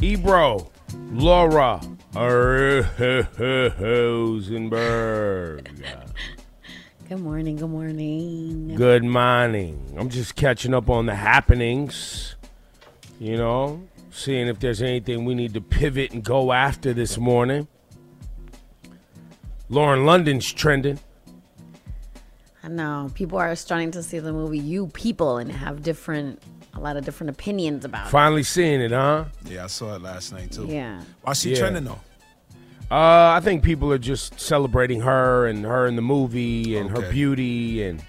[0.00, 0.70] Ebro,
[1.10, 1.80] Laura
[3.78, 4.60] Rosenberg.
[7.08, 7.56] Good morning.
[7.56, 8.74] Good morning.
[8.74, 9.96] Good morning.
[9.98, 12.36] I'm just catching up on the happenings.
[13.18, 17.68] You know, seeing if there's anything we need to pivot and go after this morning.
[19.68, 20.98] Lauren London's trending.
[22.62, 26.42] I know people are starting to see the movie You People and have different,
[26.74, 28.10] a lot of different opinions about it.
[28.10, 29.24] Finally seeing it, huh?
[29.44, 30.66] Yeah, I saw it last night too.
[30.66, 31.02] Yeah.
[31.22, 31.58] Why she Yeah.
[31.58, 32.00] trending though?
[32.90, 37.08] Uh, I think people are just celebrating her and her in the movie and her
[37.10, 38.02] beauty and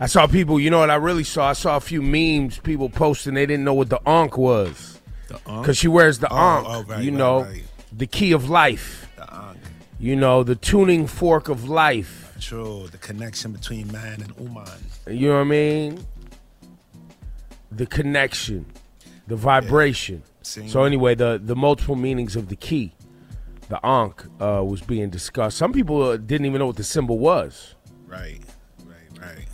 [0.00, 1.48] I saw people, you know what I really saw?
[1.50, 5.00] I saw a few memes people posting they didn't know what the onk was.
[5.28, 5.64] The Ankh?
[5.66, 7.62] Cuz she wears the Oh, ankh, oh, right, you right, know, right.
[7.96, 9.08] the key of life.
[9.16, 9.58] The Ankh.
[9.98, 12.34] You know, the tuning fork of life.
[12.40, 12.88] True.
[12.90, 14.66] The connection between man and Uman.
[15.08, 16.04] You know what I mean?
[17.76, 18.66] The connection,
[19.26, 20.22] the vibration.
[20.42, 20.68] Same.
[20.68, 22.94] So anyway, the the multiple meanings of the key,
[23.68, 25.56] the ankh, uh, was being discussed.
[25.56, 27.74] Some people uh, didn't even know what the symbol was.
[28.06, 28.40] Right.
[28.84, 29.46] Right.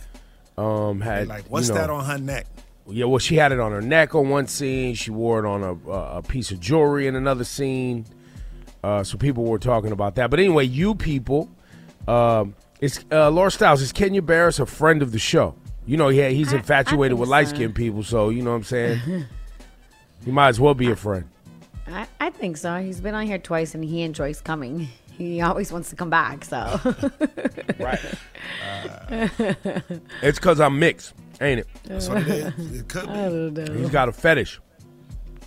[0.57, 0.63] Right.
[0.89, 2.47] Um, had Like, what's you know- that on her neck?
[2.91, 4.95] Yeah, well, she had it on her neck on one scene.
[4.95, 8.03] She wore it on a, a, a piece of jewelry in another scene.
[8.83, 10.31] Uh, so people were talking about that.
[10.31, 11.51] But anyway, you people,
[12.07, 13.83] um, it's uh, Laura Styles.
[13.83, 15.53] Is Kenya Barris a friend of the show?
[15.89, 17.31] You know, yeah, he's I- I infatuated with so.
[17.31, 18.03] light skinned people.
[18.03, 18.99] So you know what I'm saying.
[20.25, 21.27] he might as well be a friend.
[21.87, 22.75] I, I think so.
[22.79, 24.87] He's been on here twice and he enjoys coming.
[25.17, 26.45] He always wants to come back.
[26.45, 26.57] So
[27.79, 27.99] Right.
[30.21, 31.67] it's because I'm mixed, ain't it?
[31.85, 32.81] That's what it is.
[32.81, 33.73] It could be.
[33.79, 34.59] He's got a fetish.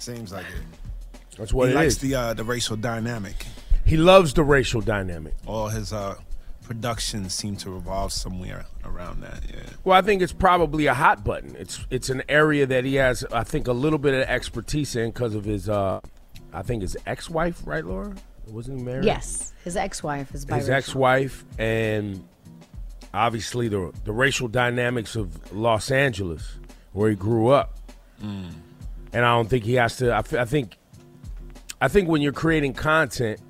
[0.00, 1.36] Seems like it.
[1.38, 1.98] That's what he it likes is.
[1.98, 3.47] the uh, the racial dynamic.
[3.86, 5.34] he loves the racial dynamic.
[5.47, 6.16] All his uh,
[6.62, 9.40] productions seem to revolve somewhere around that.
[9.48, 9.62] Yeah.
[9.84, 11.54] Well, I think it's probably a hot button.
[11.58, 15.10] It's it's an area that he has, I think, a little bit of expertise in
[15.10, 16.00] because of his, uh,
[16.52, 18.14] I think his ex-wife, right, Laura?
[18.48, 19.04] Wasn't he married?
[19.04, 20.56] yes, his ex-wife is biracial.
[20.56, 22.26] His ex-wife, and
[23.14, 26.58] obviously the the racial dynamics of Los Angeles,
[26.92, 27.78] where he grew up.
[28.20, 30.10] And I don't think he has to.
[30.12, 30.78] I, f- I think,
[31.80, 33.40] I think when you're creating content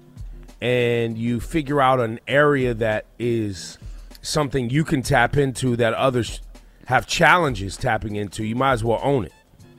[0.63, 3.79] and you figure out an area that is
[4.23, 6.41] something you can tap into that others
[6.87, 9.33] have challenges tapping into, you might as well own it.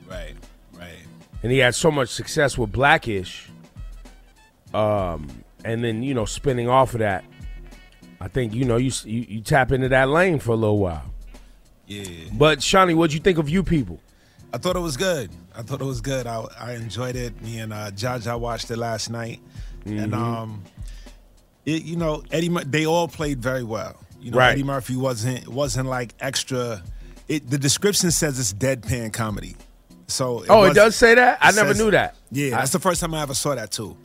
[0.10, 0.34] Right.
[0.78, 0.98] Right.
[1.42, 3.48] And he had so much success with Blackish,
[4.74, 5.30] um,
[5.64, 7.24] and then you know spinning off of that.
[8.20, 11.06] I think you know you you, you tap into that lane for a little while.
[11.88, 12.04] Yeah.
[12.34, 14.00] But Shawnee, what'd you think of you people?
[14.54, 15.32] I thought it was good.
[15.56, 16.28] I thought it was good.
[16.28, 17.42] I, I enjoyed it.
[17.42, 19.40] Me and uh, Jaja watched it last night,
[19.86, 20.00] Mm-hmm.
[20.00, 20.64] and um,
[21.66, 23.96] it you know Eddie they all played very well.
[24.22, 24.52] You know Right.
[24.52, 26.82] Eddie Murphy wasn't wasn't like extra.
[27.28, 29.56] It the description says it's deadpan comedy.
[30.08, 31.40] So oh, it does say that.
[31.42, 32.16] I never says- knew that.
[32.32, 33.98] Yeah, I- that's the first time I ever saw that too.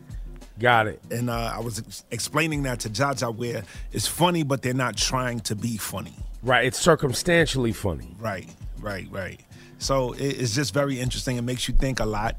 [0.59, 1.01] Got it.
[1.13, 4.97] And uh, I was ex- explaining that to Jaja where it's funny, but they're not
[4.97, 6.17] trying to be funny.
[6.43, 6.65] Right.
[6.67, 8.17] It's circumstantially funny.
[8.19, 8.49] Right,
[8.81, 9.41] right, right.
[9.79, 11.37] So it, it's just very interesting.
[11.37, 12.37] It makes you think a lot.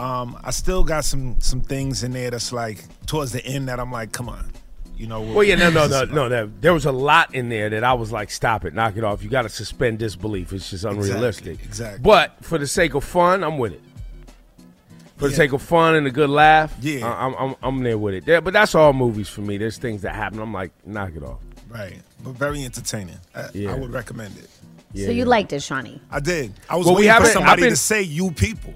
[0.00, 3.78] Um, I still got some some things in there that's like towards the end that
[3.78, 4.50] I'm like, come on,
[5.00, 5.20] you know.
[5.22, 6.26] Well, yeah, no, no, this no, no.
[6.26, 8.96] about- There, there was a lot in there that I was like, stop it, knock
[8.96, 9.22] it off.
[9.22, 10.52] You got to suspend disbelief.
[10.52, 11.54] It's just unrealistic.
[11.54, 11.68] exactly.
[11.68, 12.02] exactly.
[12.02, 13.82] But for the sake of fun, I'm with it.
[15.16, 17.06] For the sake of fun and a good laugh, Yeah.
[17.06, 18.24] I- I'm, I'm, I'm there with it.
[18.26, 19.58] Yeah, but that's all movies for me.
[19.58, 20.38] There's things that happen.
[20.38, 21.40] I'm like, knock it off.
[21.68, 23.18] Right, but very entertaining.
[23.34, 23.72] I, Yeah.
[23.72, 24.48] I would recommend it.
[24.92, 25.24] Yeah, so you yeah.
[25.26, 26.00] liked it, Shawnee?
[26.10, 26.52] I did.
[26.68, 28.74] I was Well, we waiting for somebody been- to say "you people."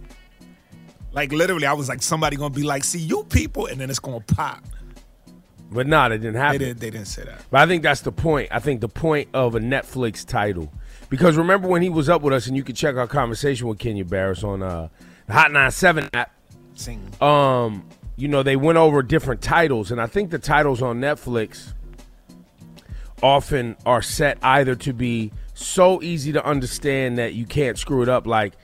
[1.13, 3.99] Like literally, I was like, somebody gonna be like, "See you people," and then it's
[3.99, 4.65] gonna pop.
[5.75, 6.59] But nah, that didn't They happen.
[6.61, 6.81] didn't.
[6.81, 7.45] They didn't say that.
[7.51, 8.49] But I think that's the point.
[8.53, 10.73] I think the point of a Netflix title,
[11.11, 13.79] because remember when he was up with us, and you could check our conversation with
[13.79, 14.89] Kenya Barris on uh,
[15.27, 16.31] the Hot 97 app.
[16.77, 17.01] Sing.
[17.21, 17.87] um,
[18.17, 21.73] you know, they went over different titles, and I think the titles on Netflix
[23.23, 28.09] often are set either to be so easy to understand that you can't screw it
[28.09, 28.55] up, like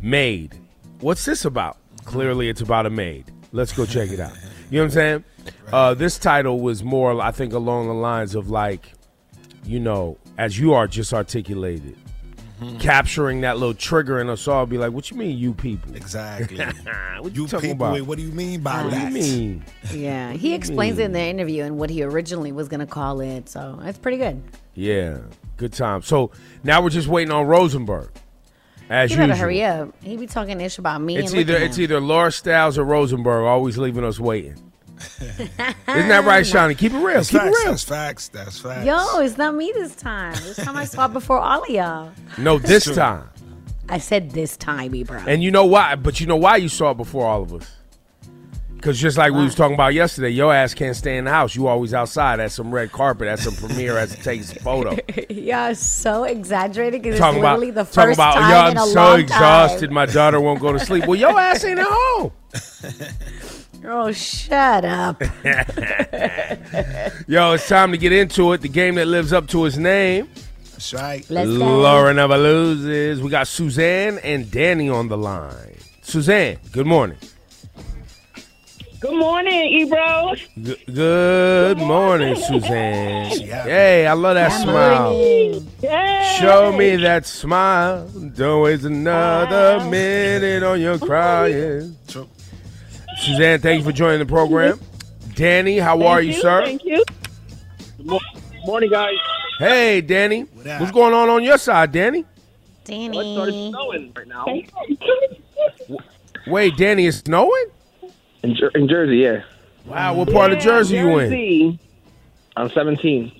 [0.00, 0.54] Maid.
[1.00, 1.76] What's this about?
[2.04, 3.30] Clearly, it's about a maid.
[3.52, 4.32] Let's go check it out.
[4.70, 5.24] You know what I'm saying?
[5.72, 8.92] Uh, this title was more, I think, along the lines of like,
[9.64, 11.96] you know, as you are just articulated,
[12.78, 14.66] capturing that little trigger in us all.
[14.66, 15.94] Be like, what you mean, you people?
[15.94, 16.58] Exactly.
[17.20, 17.94] what you talking people, about?
[17.94, 19.12] wait, what do you mean by what do you that?
[19.12, 19.64] mean?
[19.92, 23.48] Yeah, he explains it in the interview and what he originally was gonna call it.
[23.48, 24.42] So it's pretty good.
[24.74, 25.18] Yeah,
[25.56, 26.02] good time.
[26.02, 26.30] So
[26.62, 28.10] now we're just waiting on Rosenberg.
[28.90, 29.28] As He usual.
[29.28, 29.94] better hurry up.
[30.02, 31.16] He be talking ish about me.
[31.16, 34.56] It's and either it's either Laura Styles or Rosenberg, always leaving us waiting.
[35.20, 36.74] Isn't that right, Shawnee?
[36.74, 37.14] Keep it real.
[37.18, 37.56] That's Keep facts.
[37.58, 37.70] it real.
[37.72, 38.28] That's facts.
[38.28, 38.84] That's facts.
[38.86, 40.32] Yo, it's not me this time.
[40.34, 42.10] This time I saw it before all of y'all.
[42.36, 43.28] No, this time.
[43.88, 45.18] I said this time, bro.
[45.26, 45.94] And you know why?
[45.94, 47.70] But you know why you saw it before all of us?
[48.88, 51.54] Because just like we was talking about yesterday, your ass can't stay in the house.
[51.54, 54.96] You always outside at some red carpet, at some premiere, as it takes a photo.
[55.28, 58.76] Y'all so exaggerated because it's talking about, literally the talking first about, time yo, I'm
[58.78, 59.86] a so long exhausted.
[59.88, 59.94] time.
[59.94, 61.06] My daughter won't go to sleep.
[61.06, 62.32] Well, your ass ain't at home.
[63.84, 65.22] Oh, shut up.
[67.28, 68.60] Yo, it's time to get into it.
[68.60, 70.28] The game that lives up to its name.
[70.72, 71.24] That's right.
[71.30, 71.80] Let's go.
[71.80, 73.22] Laura never loses.
[73.22, 75.76] We got Suzanne and Danny on the line.
[76.02, 77.18] Suzanne, good morning.
[79.00, 80.34] Good morning, Ebro.
[80.60, 83.30] G- good morning, Suzanne.
[83.30, 83.44] She.
[83.44, 85.12] Hey, I love that smile.
[85.12, 86.36] Yay!
[86.40, 88.08] Show me that smile.
[88.08, 91.96] Don't waste another minute on your crying.
[92.08, 92.28] True.
[93.18, 94.80] Suzanne, thank you for joining the program.
[95.34, 96.64] Danny, how Thank are you, sir?
[96.64, 97.04] Thank you.
[98.04, 98.20] Good
[98.66, 99.14] Morning, guys.
[99.60, 100.40] Hey, Danny.
[100.42, 100.80] What?
[100.80, 102.24] What's going on on your side, Danny?
[102.88, 103.72] Well, it started Danny.
[103.76, 105.98] Oh, snowing right now.
[106.48, 107.66] Wait, Danny, it's snowing?
[108.42, 109.42] In, Jer- in Jersey, yeah.
[109.86, 111.78] Wow, what part of Jersey you in?
[112.56, 113.32] I'm 17.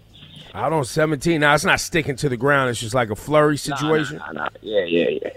[0.54, 1.40] Out on 17.
[1.40, 2.70] Now, it's not sticking to the ground.
[2.70, 4.16] It's just like a flurry situation.
[4.18, 4.48] Nah, nah, nah.
[4.62, 5.30] Yeah, yeah, yeah.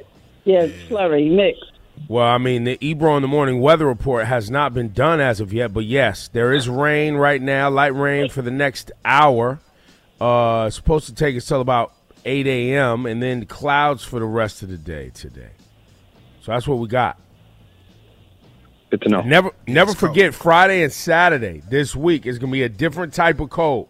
[0.43, 1.59] Yeah, flurry mix.
[2.07, 5.39] Well, I mean, the Ebro in the morning weather report has not been done as
[5.39, 9.59] of yet, but yes, there is rain right now, light rain for the next hour.
[10.19, 11.93] Uh, it's supposed to take us till about
[12.25, 15.51] 8 a.m., and then clouds for the rest of the day today.
[16.41, 17.19] So that's what we got.
[18.91, 19.21] Good to know.
[19.21, 20.11] Never, never it's cold.
[20.11, 23.87] forget Friday and Saturday this week is gonna be a different type of cold.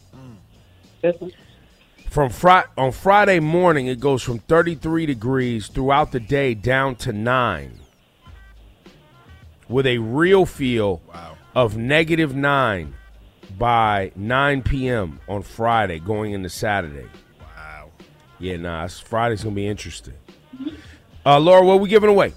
[2.09, 7.11] From Fri- on Friday morning, it goes from 33 degrees throughout the day down to
[7.13, 7.79] nine,
[9.67, 11.35] with a real feel Wow.
[11.55, 12.93] of negative nine
[13.57, 15.19] by 9 p.m.
[15.27, 17.07] on Friday, going into Saturday.
[17.39, 17.89] Wow.
[18.39, 20.13] Yeah, nah, it's, Friday's gonna be interesting.
[21.25, 22.33] Uh, Laura, what are we giving away?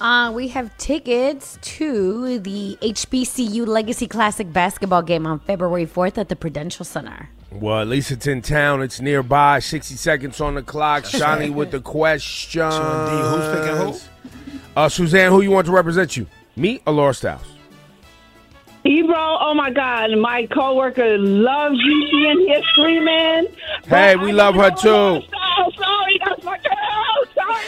[0.00, 6.28] Uh, we have tickets to the HBCU Legacy Classic basketball game on February 4th at
[6.28, 7.28] the Prudential Center.
[7.50, 8.82] Well, at least it's in town.
[8.82, 9.58] It's nearby.
[9.58, 11.04] 60 seconds on the clock.
[11.04, 12.70] Shawnee with the question.
[12.70, 13.98] Who's picking who?
[14.76, 16.26] Uh, Suzanne, who you want to represent you?
[16.54, 17.42] Me or Laura Styles?
[18.84, 23.48] Ebro, oh my God, my coworker loves you being here screaming.
[23.84, 25.26] Hey, we I love her don't know too.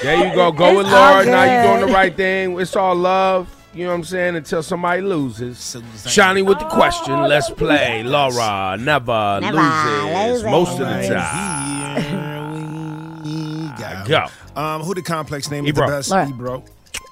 [0.03, 0.51] There you go.
[0.53, 1.27] Go It's with all Laura.
[1.27, 2.59] Now you're doing the right thing.
[2.61, 3.55] It's all love.
[3.73, 4.37] You know what I'm saying?
[4.37, 5.77] Until somebody loses.
[6.07, 7.21] Shiny with the question.
[7.23, 8.03] Let's play.
[8.03, 10.43] Laura never, Never loses.
[10.43, 10.45] loses.
[10.45, 12.03] Most of the time.
[13.25, 14.27] here we go.
[14.57, 14.61] Go.
[14.61, 15.85] Um, who the complex name Ebro.
[15.85, 16.11] is the best?
[16.11, 16.29] Laura.
[16.29, 16.65] Ebro.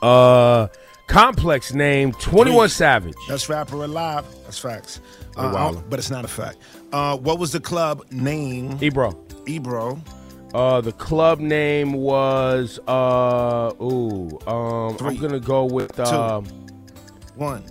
[0.02, 0.66] Uh,
[1.06, 3.14] complex name 21 Savage.
[3.28, 4.24] Best rapper alive.
[4.44, 5.00] That's facts.
[5.36, 6.56] Uh, but it's not a fact.
[6.92, 8.76] Uh, what was the club name?
[8.80, 9.16] Ebro.
[9.46, 10.00] Ebro.
[10.54, 15.08] Uh, the club name was uh ooh um Three.
[15.08, 16.46] I'm gonna go with um
[17.36, 17.62] One.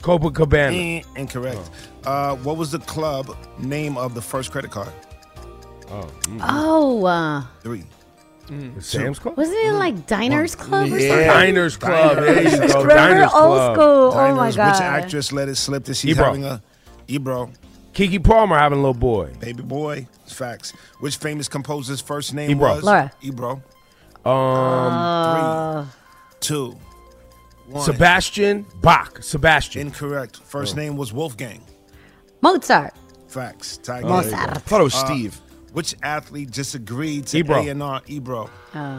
[0.00, 1.00] Copacabana.
[1.00, 1.70] Eh, incorrect.
[2.04, 4.92] Uh, what was the club name of the first credit card?
[6.40, 7.84] Oh, uh, Three.
[8.78, 9.38] Sam's Club.
[9.38, 11.08] wasn't it like Diners Club or Yeah.
[11.08, 11.28] something?
[11.28, 12.16] Diners Club.
[12.18, 12.82] There you go.
[12.82, 13.76] Remember Diners old Club.
[13.76, 14.12] school?
[14.12, 14.66] Oh my god!
[14.72, 16.24] Which actress let it slip that she's Ebro.
[16.26, 16.62] having a
[17.08, 17.50] Ebro?
[17.94, 19.32] Keke Palmer having a little boy.
[19.40, 20.06] Baby boy.
[20.24, 20.72] It's facts.
[21.00, 22.74] Which famous composer's first name Ebro.
[22.76, 22.84] was?
[22.84, 23.12] Laura.
[23.22, 23.62] Ebro.
[24.24, 25.86] Um, Uh,
[26.40, 26.76] Two.
[27.80, 29.22] Sebastian Bach.
[29.22, 29.82] Sebastian.
[29.88, 30.36] Incorrect.
[30.44, 31.62] First name was Wolfgang.
[32.42, 32.92] Mozart.
[33.28, 33.78] Facts.
[33.78, 34.06] Tiger.
[34.06, 34.50] Mozart.
[34.50, 35.40] I thought it was Steve.
[35.72, 37.56] Which athlete disagreed to Ebro.
[37.56, 38.00] A and R?
[38.06, 38.48] Ebro.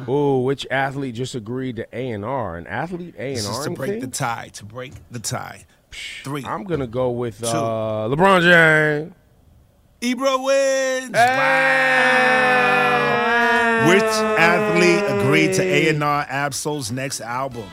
[0.10, 2.58] Ooh, which athlete just agreed to A and R?
[2.58, 4.50] An athlete A This and is R to break the tie.
[4.54, 5.66] To break the tie.
[6.24, 6.44] Three.
[6.44, 9.14] I'm gonna go with uh, LeBron James.
[10.06, 11.12] Ebro wins.
[11.12, 11.90] Wow.
[13.90, 17.68] Which athlete agreed to A and R Absol's next album?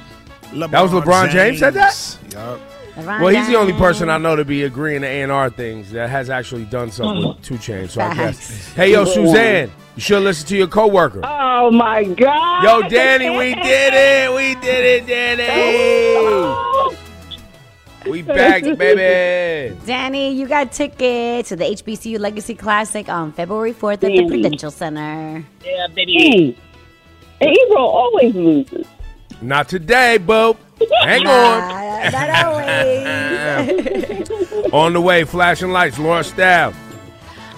[0.53, 2.19] LeBron That was LeBron James said that?
[2.33, 2.59] Yup.
[2.97, 5.91] Well, he's the only person I know to be agreeing to A and R things
[5.93, 7.91] that has actually done something with 2 Chainz.
[7.91, 8.73] So I guess.
[8.73, 11.21] Hey, yo, Suzanne, you should listen to your coworker.
[11.25, 12.65] Oh my God.
[12.65, 14.35] Yo, Danny, we did it.
[14.35, 15.45] We did it, Danny.
[15.49, 16.97] Oh.
[18.07, 19.77] We back, baby.
[19.87, 24.71] Danny, you got tickets to the HBCU Legacy Classic on February 4th at the Prudential
[24.71, 25.45] Center.
[25.65, 26.57] Yeah, baby.
[27.41, 28.87] And Ebro always loses.
[29.41, 30.57] Not today, boo.
[31.03, 32.13] Hang on.
[32.13, 34.31] Not always.
[34.73, 36.77] On the way, flashing lights, Laura Staff.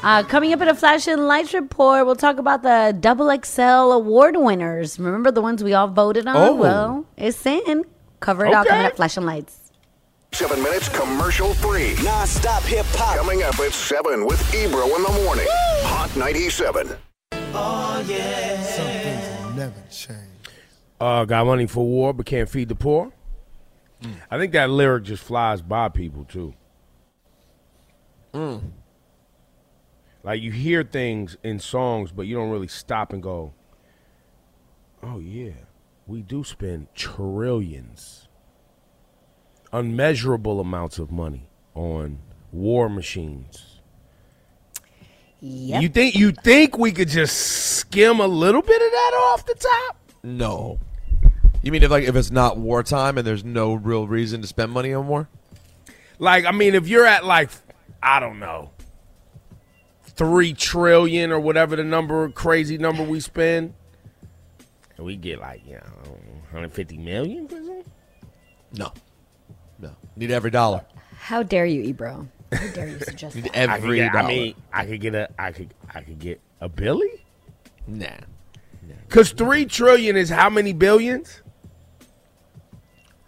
[0.03, 3.63] Uh, coming up in a Flash and Lights report, we'll talk about the Double XL
[3.63, 4.99] award winners.
[4.99, 6.37] Remember the ones we all voted on?
[6.37, 6.55] Oh.
[6.55, 7.85] Well, it's in.
[8.21, 8.69] Cover it all Okay.
[8.71, 9.64] coming up, Flash and Lights.
[10.35, 11.95] Seven minutes commercial free.
[12.03, 13.17] Non-stop hip hop.
[13.17, 15.47] Coming up at 7 with Ebro in the morning.
[15.85, 16.91] Hot 97.
[17.31, 18.61] Oh, yeah.
[18.63, 20.19] Some things never change.
[21.01, 23.13] Uh, got money for war, but can't feed the poor.
[24.29, 26.53] I think that lyric just flies by people too.
[30.25, 33.55] Like you hear things in songs, but you don't really stop and go,
[35.03, 35.53] "Oh yeah,
[36.07, 38.24] we do spend trillions,
[39.75, 42.19] unmeasurable amounts of money on
[42.53, 43.81] war machines."
[45.41, 45.83] Yep.
[45.83, 49.55] You think you think we could just skim a little bit of that off the
[49.55, 49.97] top?
[50.23, 50.81] No.
[51.63, 54.73] You mean if like if it's not wartime and there's no real reason to spend
[54.73, 55.29] money on war?
[56.19, 57.51] Like, I mean, if you're at like,
[58.03, 58.71] I don't know,
[60.05, 63.75] three trillion or whatever the number, crazy number we spend,
[64.97, 66.19] and we get like, you know,
[66.53, 67.85] 150 million for something?
[68.73, 68.93] No.
[70.17, 70.21] No.
[70.21, 70.85] Need every dollar.
[71.19, 72.29] How dare you, Ebro?
[72.53, 73.71] How dare you suggest Need that?
[73.71, 74.25] I, could every get, dollar.
[74.25, 77.25] I mean, I could get a, I could, I could get a billy.
[77.87, 78.09] nah.
[79.09, 81.41] Cause three trillion is how many billions?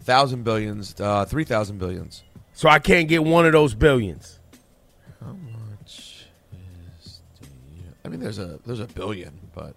[0.02, 2.24] Thousand billions, uh, three thousand billions.
[2.52, 4.40] So I can't get one of those billions.
[5.20, 7.20] how much is
[8.04, 9.74] I mean, there's a there's a billion, but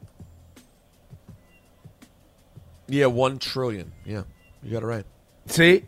[2.87, 3.91] yeah, one trillion.
[4.05, 4.23] Yeah,
[4.63, 5.05] you got it right.
[5.47, 5.85] See?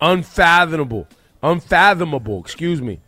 [0.00, 1.06] Unfathomable.
[1.42, 3.00] Unfathomable, excuse me.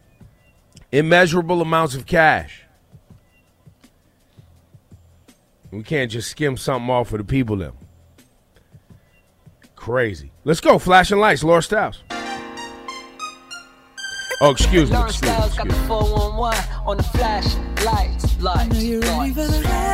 [0.93, 2.65] Immeasurable amounts of cash.
[5.71, 7.73] We can't just skim something off for the people then.
[9.77, 10.33] Crazy.
[10.45, 10.79] Let's go.
[10.79, 12.03] Flashing lights, Laura Styles.
[14.43, 14.97] Oh, excuse me.
[14.97, 15.87] Laura Excuse me, got the excuse me.
[15.87, 17.55] 411 on the flash.
[17.85, 19.91] Lights, lights, lights.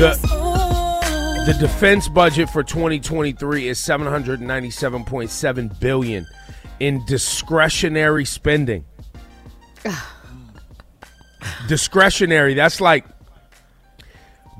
[0.00, 0.49] The,
[1.52, 6.24] the defense budget for 2023 is 797.7 billion
[6.78, 8.84] in discretionary spending.
[11.66, 13.04] discretionary, that's like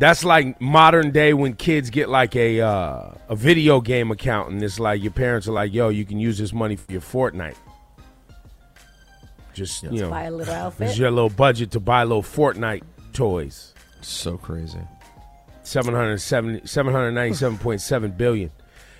[0.00, 4.60] that's like modern day when kids get like a uh, a video game account and
[4.60, 7.56] it's like your parents are like, "Yo, you can use this money for your Fortnite."
[9.52, 10.88] Just, you know, Buy a little this outfit.
[10.88, 12.82] is your little budget to buy little Fortnite
[13.12, 13.74] toys.
[14.00, 14.80] So crazy.
[15.70, 18.50] 770 797.7 billion.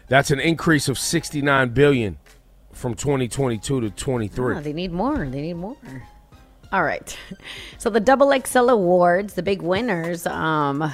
[0.06, 2.18] That's an increase of 69 billion
[2.72, 4.56] from 2022 to 23.
[4.56, 5.18] Oh, they need more.
[5.26, 5.76] They need more.
[6.72, 7.16] All right.
[7.78, 10.92] So the Double XL Awards, the big winners, um,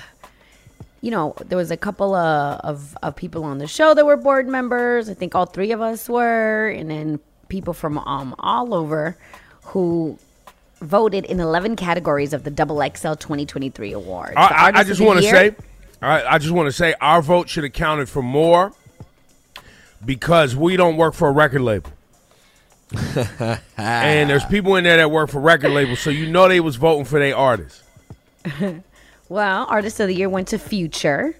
[1.02, 4.16] you know, there was a couple of, of, of people on the show that were
[4.16, 5.10] board members.
[5.10, 9.16] I think all three of us were, and then people from um, all over
[9.62, 10.18] who
[10.80, 14.34] voted in 11 categories of the Double XL 2023 Awards.
[14.36, 15.54] I, I, I just want to say,
[16.02, 18.72] I, I just want to say, our vote should have counted for more
[20.04, 21.92] because we don't work for a record label.
[23.76, 26.76] and there's people in there that work for record labels, so you know they was
[26.76, 27.82] voting for their artists.
[29.28, 31.34] Well, Artist of the Year went to Future.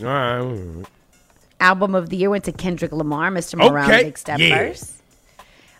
[0.00, 0.84] All right.
[1.60, 3.58] Album of the Year went to Kendrick Lamar, Mr.
[3.58, 4.56] Morale, Okay, Big Step yeah.
[4.56, 4.97] First.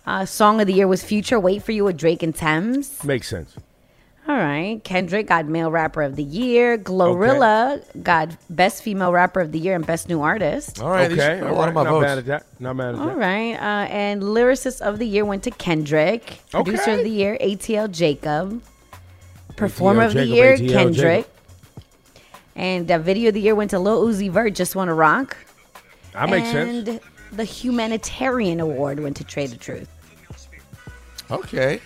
[0.08, 3.04] Uh, Song of the Year was Future, Wait For You with Drake and Tems.
[3.04, 3.54] Makes sense.
[4.26, 4.80] All right.
[4.82, 6.78] Kendrick got Male Rapper of the Year.
[6.78, 10.80] Glorilla got Best Female Rapper of the Year and Best New Artist.
[10.80, 11.40] All right, these Okay.
[11.40, 11.68] are All a lot right.
[11.68, 12.02] of my Not votes.
[12.06, 12.46] mad at that.
[12.58, 13.16] Not mad at All that.
[13.18, 13.52] right.
[13.54, 16.40] Uh, and Lyricist of the Year went to Kendrick.
[16.50, 16.94] Producer Okay.
[16.98, 18.62] of the Year, ATL Jacob.
[19.56, 21.26] Performer ATL of the Year, ATL Kendrick.
[21.26, 21.84] Jacob.
[22.56, 25.36] And uh, Video of the Year went to Lil Uzi Vert, Just Wanna Rock.
[26.14, 27.02] That makes and sense.
[27.32, 29.88] the Humanitarian Award went to Trae tha Truth.
[31.30, 31.80] Okay.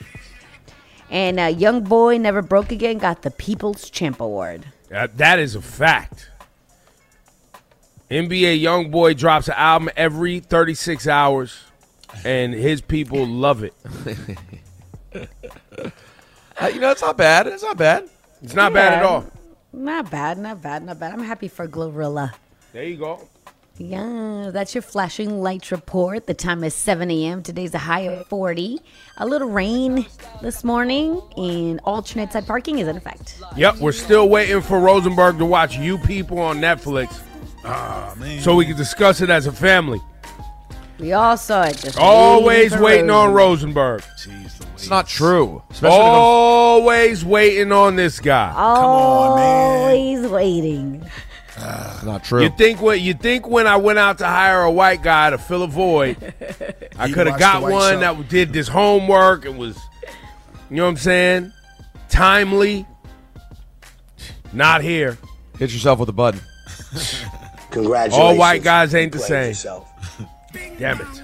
[1.11, 4.67] And uh, Young Boy Never Broke Again got the People's Champ Award.
[4.89, 6.31] That, that is a fact.
[8.11, 11.61] NBA Young Boy drops an album every 36 hours,
[12.25, 13.75] and his people love it.
[16.61, 17.49] Uh, you know, it's not bad.
[17.49, 18.09] It's not bad.
[18.41, 19.25] It's not bad at all.
[19.73, 21.13] Not bad, not bad, not bad.
[21.13, 22.33] I'm happy for Glorilla.
[22.73, 23.29] There you go.
[23.83, 26.29] Yeah, that's your flashing lights report.
[26.29, 27.43] The time is 7 a.m.
[27.43, 28.79] Today's a high of 40.
[29.17, 30.07] A little rain
[30.41, 33.41] this morning, and alternate side parking is in effect.
[33.57, 37.21] Yep, we're still waiting for Rosenberg to watch You People on Netflix.
[37.65, 38.41] Ah man.
[38.41, 40.01] so we can discuss it as a family.
[40.99, 41.79] We all saw it.
[41.79, 44.03] Just Always waiting for on Rosenberg.
[44.25, 45.62] Jeez It's not true.
[45.71, 48.53] Especially Always waiting on this guy.
[48.53, 49.81] on, man.
[49.81, 51.05] Always waiting.
[51.57, 52.43] It's not true.
[52.43, 55.39] You think what you think when I went out to hire a white guy to
[55.39, 56.17] fill a void,
[56.99, 58.01] I could have got one show.
[58.01, 59.79] that did this homework and was,
[60.71, 61.53] you know what I'm saying,
[62.09, 62.87] timely.
[64.53, 65.17] Not here.
[65.59, 66.41] Hit yourself with a button.
[67.71, 68.15] Congratulations.
[68.15, 69.49] All white guys ain't the same.
[69.49, 69.89] yourself.
[70.79, 71.23] Damn it.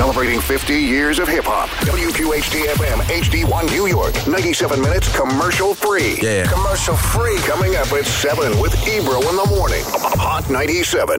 [0.00, 1.68] Celebrating 50 years of hip hop.
[1.84, 4.14] WQHT FM HD1 New York.
[4.26, 6.16] 97 minutes commercial free.
[6.22, 6.50] Yeah.
[6.50, 7.36] Commercial free.
[7.40, 9.82] Coming up at 7 with Ebro in the morning.
[10.16, 11.18] Hot 97.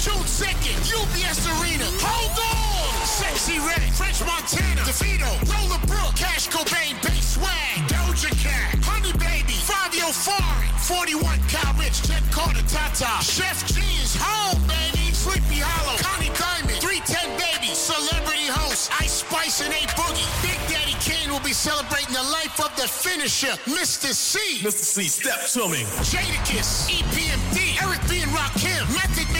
[0.00, 1.84] June 2nd, UBS Arena.
[2.00, 3.04] Hold on!
[3.04, 9.52] Sexyy Red, French Montana, DeVito, Roller Brook, Cash Cobain, Bay Swag, Doja Cat, Honey Baby,
[9.60, 16.00] Fivio Foreign, 41 Cal Rich, Jenn Carter, Tata, Sheff G is home, baby, Sleepy Hallow,
[16.00, 20.24] Connie Diamond, 310 Baby, Celebrity Host, Ice Spice and A Boogie.
[20.40, 24.16] Big Daddy Kane will be celebrating the life of the finisher, Mr.
[24.16, 24.64] Cee.
[24.64, 24.80] Mr.
[24.80, 25.84] Cee, step to me.
[26.08, 28.24] Jadakiss, EPMD, Eric B.
[28.24, 29.39] and Rakim, Method Man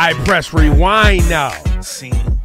[0.00, 1.50] I press rewind now.
[1.80, 2.40] Scene.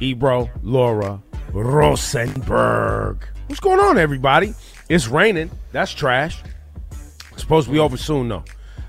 [0.00, 1.22] Ebro, Laura,
[1.52, 3.24] Rosenberg.
[3.46, 4.54] What's going on, everybody?
[4.88, 5.52] It's raining.
[5.70, 6.42] That's trash.
[7.30, 8.42] It's supposed to be over soon, though.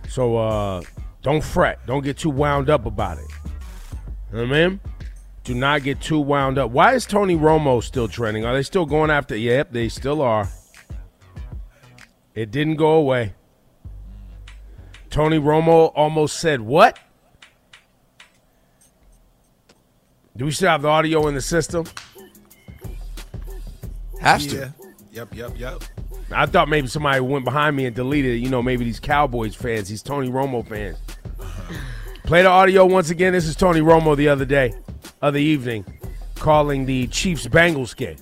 [0.09, 0.81] So uh,
[1.21, 1.85] don't fret.
[1.85, 3.27] Don't get too wound up about it.
[4.31, 4.79] You know what I mean?
[5.43, 6.71] Do not get too wound up.
[6.71, 8.45] Why is Tony Romo still trending?
[8.45, 9.35] Are they still going after?
[9.35, 10.49] Yep, they still are.
[12.33, 13.35] It didn't go away.
[15.19, 16.97] Tony Romo almost said what?
[20.38, 21.84] Do we still have the audio in the system?
[24.21, 24.73] Has to.
[25.12, 25.84] Yep, yep, yep.
[26.32, 28.38] I thought maybe somebody went behind me and deleted it.
[28.38, 30.97] You know, maybe these Cowboys fans, these Tony Romo fans.
[31.38, 31.73] Uh-huh.
[32.23, 33.34] Play the audio once again.
[33.34, 34.73] This is Tony Romo the other day,
[35.21, 35.84] other evening,
[36.36, 38.15] calling the Chiefs Bengals game.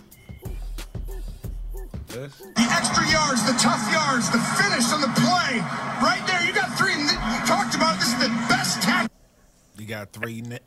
[9.88, 10.42] Got three.
[10.42, 10.64] Net.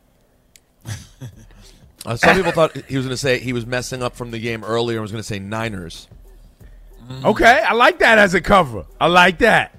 [2.06, 4.38] Uh, some people thought he was going to say he was messing up from the
[4.38, 6.09] game earlier and was going to say Niners.
[7.24, 8.87] Okay, I like that as a cover.
[9.00, 9.76] I like that.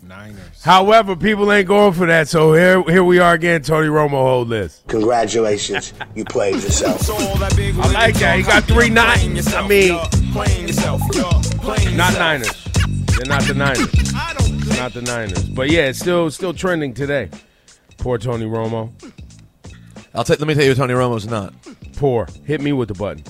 [0.00, 0.62] Niners.
[0.62, 3.62] However, people ain't going for that, so here, here we are again.
[3.62, 4.82] Tony Romo, hold this.
[4.86, 5.92] Congratulations.
[6.14, 7.10] You played yourself.
[7.10, 8.36] I like that.
[8.36, 9.52] He got three nines.
[9.52, 9.94] I mean,
[11.96, 12.64] not Niners.
[13.16, 14.12] They're not the Niners.
[14.78, 15.44] Not the Niners.
[15.48, 17.30] But yeah, it's still still trending today.
[17.98, 18.92] Poor Tony Romo.
[20.14, 20.38] I'll take.
[20.38, 21.54] Let me tell you, Tony Romo's not.
[21.96, 22.28] Poor.
[22.44, 23.24] Hit me with the button.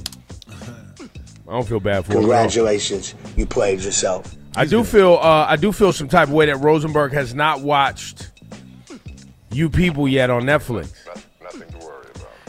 [1.46, 2.20] I don't feel bad for him.
[2.20, 3.14] Congratulations.
[3.36, 4.34] You played yourself.
[4.56, 7.60] I do feel uh, I do feel some type of way that Rosenberg has not
[7.60, 8.30] watched
[9.50, 10.92] you people yet on Netflix.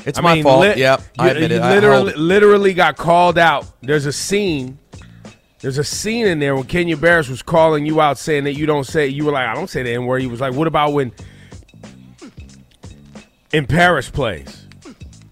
[0.05, 0.59] It's I my mean, fault.
[0.61, 1.61] lit- yep, I you- admit you it.
[1.61, 3.65] Literally, held literally got called out.
[3.81, 4.77] There's a scene.
[5.61, 8.67] There's a scene in there when Kenya Barris was calling you out, saying that you
[8.67, 9.07] don't say.
[9.07, 10.21] You were like, I don't say the N word.
[10.21, 11.11] He was like, What about when
[13.55, 14.67] in Paris plays?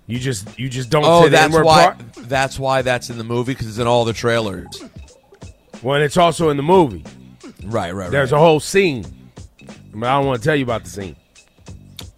[0.07, 1.95] You just you just don't Oh, say that's why.
[2.21, 4.67] That's why that's in the movie because it's in all the trailers.
[5.81, 7.03] When it's also in the movie.
[7.65, 8.38] Right, right, There's right.
[8.38, 9.05] a whole scene.
[9.93, 11.15] But I don't want to tell you about the scene.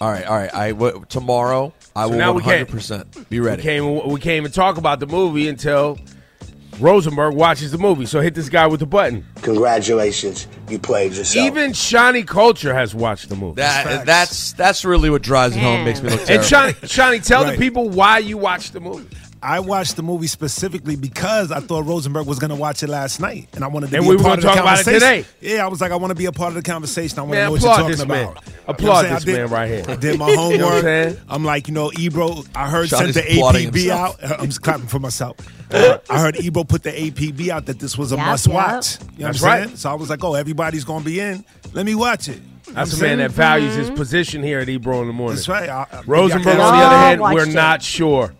[0.01, 0.53] All right, all right.
[0.53, 3.61] I w- tomorrow I So will now we can't- hundred percent be ready.
[3.61, 5.99] We can't, we can't even talk about the movie until
[6.79, 8.05] Rosenberg watches the movie.
[8.05, 9.25] So hit this guy with the button.
[9.41, 10.47] Congratulations.
[10.69, 11.45] You played yourself.
[11.45, 13.55] Even Shawnee Culture has watched the movie.
[13.61, 15.85] That, that's that's really what drives it home.
[15.85, 16.47] Makes me look and terrible.
[16.47, 17.51] Shawnee, Shawnee, tell Right.
[17.51, 19.07] the people why you watched the movie.
[19.45, 23.19] I watched the movie specifically because I thought Rosenberg was going to watch it last
[23.19, 24.83] night, and I wanted to And be we a part of the talk about it
[24.85, 25.23] conversation.
[25.23, 25.25] today.
[25.55, 27.19] Yeah, I was like, I want to be a part of the conversation.
[27.19, 28.07] I want to know what you're talking about.
[28.07, 28.27] man.
[28.27, 29.11] You know Applaud I'm saying?
[29.11, 29.85] I this did- man right here.
[29.87, 31.19] I did my You know I'm homework.
[31.29, 32.43] I'm like, you know, Ebro.
[32.55, 34.23] I heard Sean sent the APB himself.
[34.23, 34.39] out.
[34.39, 35.37] I'm just clapping for myself.
[35.71, 38.53] Uh, I heard Ebro put the APB out that this was a Yep, must yep.
[38.53, 38.99] watch.
[38.99, 39.65] You know That's what I'm right.
[39.69, 39.77] saying?
[39.77, 41.43] So I was like, oh, everybody's going to be in.
[41.73, 42.39] Let me watch it.
[42.71, 45.35] That's a I'm man that values his position here at Ebro in the morning.
[45.37, 45.67] That's right.
[45.67, 47.53] I- I- Rosenberg, on the other hand, we're it.
[47.53, 48.31] not sure.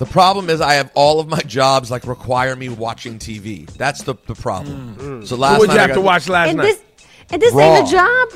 [0.00, 3.66] The problem is I have all of my jobs like require me watching TV.
[3.74, 4.94] That's the, the problem.
[4.94, 5.24] Hmm.
[5.26, 5.42] So hmm.
[5.42, 6.64] last What would night you I have to watch last And night?
[6.64, 6.82] this
[7.30, 7.76] and this Raw.
[7.76, 8.28] ain't a job.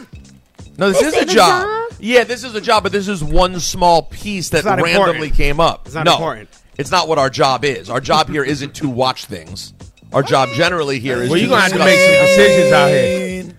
[0.77, 1.91] No, this, This is a ain't a job.
[1.91, 1.99] job?
[2.01, 5.35] Yeah, this is a job, but this is one small piece that randomly important.
[5.37, 5.87] came up.
[5.87, 6.51] It's not no, important.
[6.77, 7.89] it's not what our job is.
[7.89, 9.73] Our job here isn't to watch things.
[10.13, 12.89] Our job generally here is well, you're to gonna have to make some decisions out
[12.91, 13.59] here.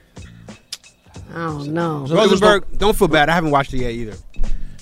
[1.33, 2.05] Oh no.
[2.05, 3.29] Rosenberg, don't feel bad.
[3.29, 4.15] I haven't watched it yet either.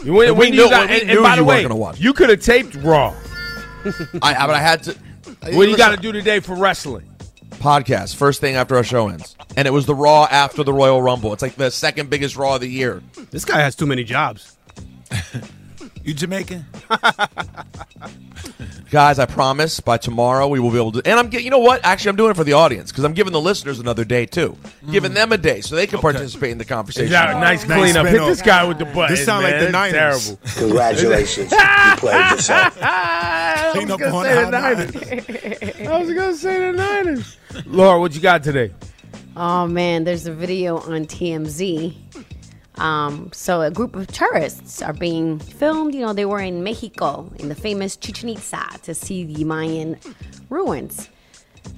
[0.04, 1.46] You when, And when we you knew- got, we and, knew and by the you
[1.46, 2.00] weren't way, gonna watch.
[2.00, 3.14] you could have taped Raw.
[4.22, 4.96] I, I- but I had to.
[5.26, 7.10] What do you got to do today for wrestling?
[7.52, 11.02] Podcast first thing after our show ends, and it was the Raw after the Royal
[11.02, 11.32] Rumble.
[11.34, 13.02] It's like the second biggest Raw of the year.
[13.32, 14.58] This guy has too many jobs.
[16.04, 16.66] You Jamaican?
[18.92, 21.02] Guys, I promise by tomorrow we will be able to.
[21.06, 21.80] And I'm getting, you know what?
[21.86, 24.58] Actually, I'm doing it for the audience because I'm giving the listeners another day too,
[24.86, 24.92] mm.
[24.92, 27.10] giving them a day so they can participate in the conversation.
[27.12, 28.06] Yeah, nice Nice cleanup.
[28.06, 28.28] Hit spin-off.
[28.28, 29.10] this guy with the butt.
[29.10, 29.88] This sound like the man.
[29.88, 30.28] It's Niners.
[30.28, 30.40] Terrible.
[30.68, 31.52] Congratulations.
[31.52, 31.58] you
[31.98, 32.78] played yourself.
[32.82, 34.96] I Clean was up gonna on say the the Niners.
[35.88, 37.38] I was gonna say the Niners.
[37.66, 38.72] Laura, what you got today?
[39.38, 41.96] Oh man, there's a video on TMZ.
[42.76, 45.94] Um, so a group of tourists are being filmed.
[45.94, 49.98] You know, they were in Mexico in the famous Chichen Itza to see the Mayan
[50.50, 51.10] ruins.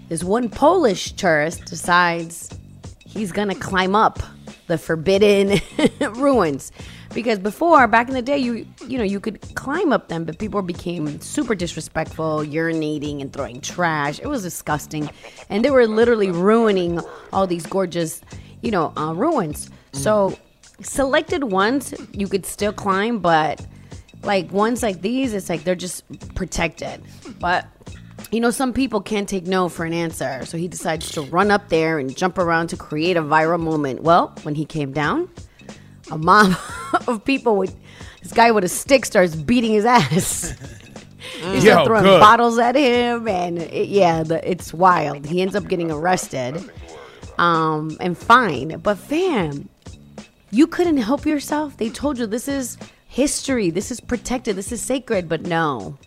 [0.10, 2.50] This one Polish tourist decides
[3.06, 4.20] he's gonna climb up
[4.68, 5.60] the forbidden
[6.16, 6.72] ruins
[7.14, 10.38] because before back in the day you you know you could climb up them but
[10.38, 15.10] people became super disrespectful urinating and throwing trash it was disgusting
[15.50, 17.00] and they were literally ruining
[17.32, 18.22] all these gorgeous
[18.62, 20.38] you know uh, ruins so
[20.82, 23.66] selected ones you could still climb but
[24.24, 26.04] like ones like these it's like they're just
[26.36, 27.02] protected
[27.40, 27.68] but
[28.32, 31.52] you know, some people can't take no for an answer, so he decides to run
[31.52, 34.04] up there and jump around to create a viral moment.
[34.04, 35.30] Well, when he came down,
[36.12, 36.54] a mob
[37.08, 37.76] of people with
[38.22, 40.54] this guy with a stick starts beating his ass.
[41.52, 42.20] He's Yo, throwing good.
[42.20, 45.26] bottles at him, and it, yeah, the, it's wild.
[45.26, 46.70] He ends up getting arrested
[47.38, 48.82] um, and fined.
[48.82, 49.70] But fam,
[50.52, 51.78] you couldn't help yourself.
[51.78, 52.78] They told you this is
[53.08, 55.28] history, this is protected, this is sacred.
[55.30, 55.98] But no,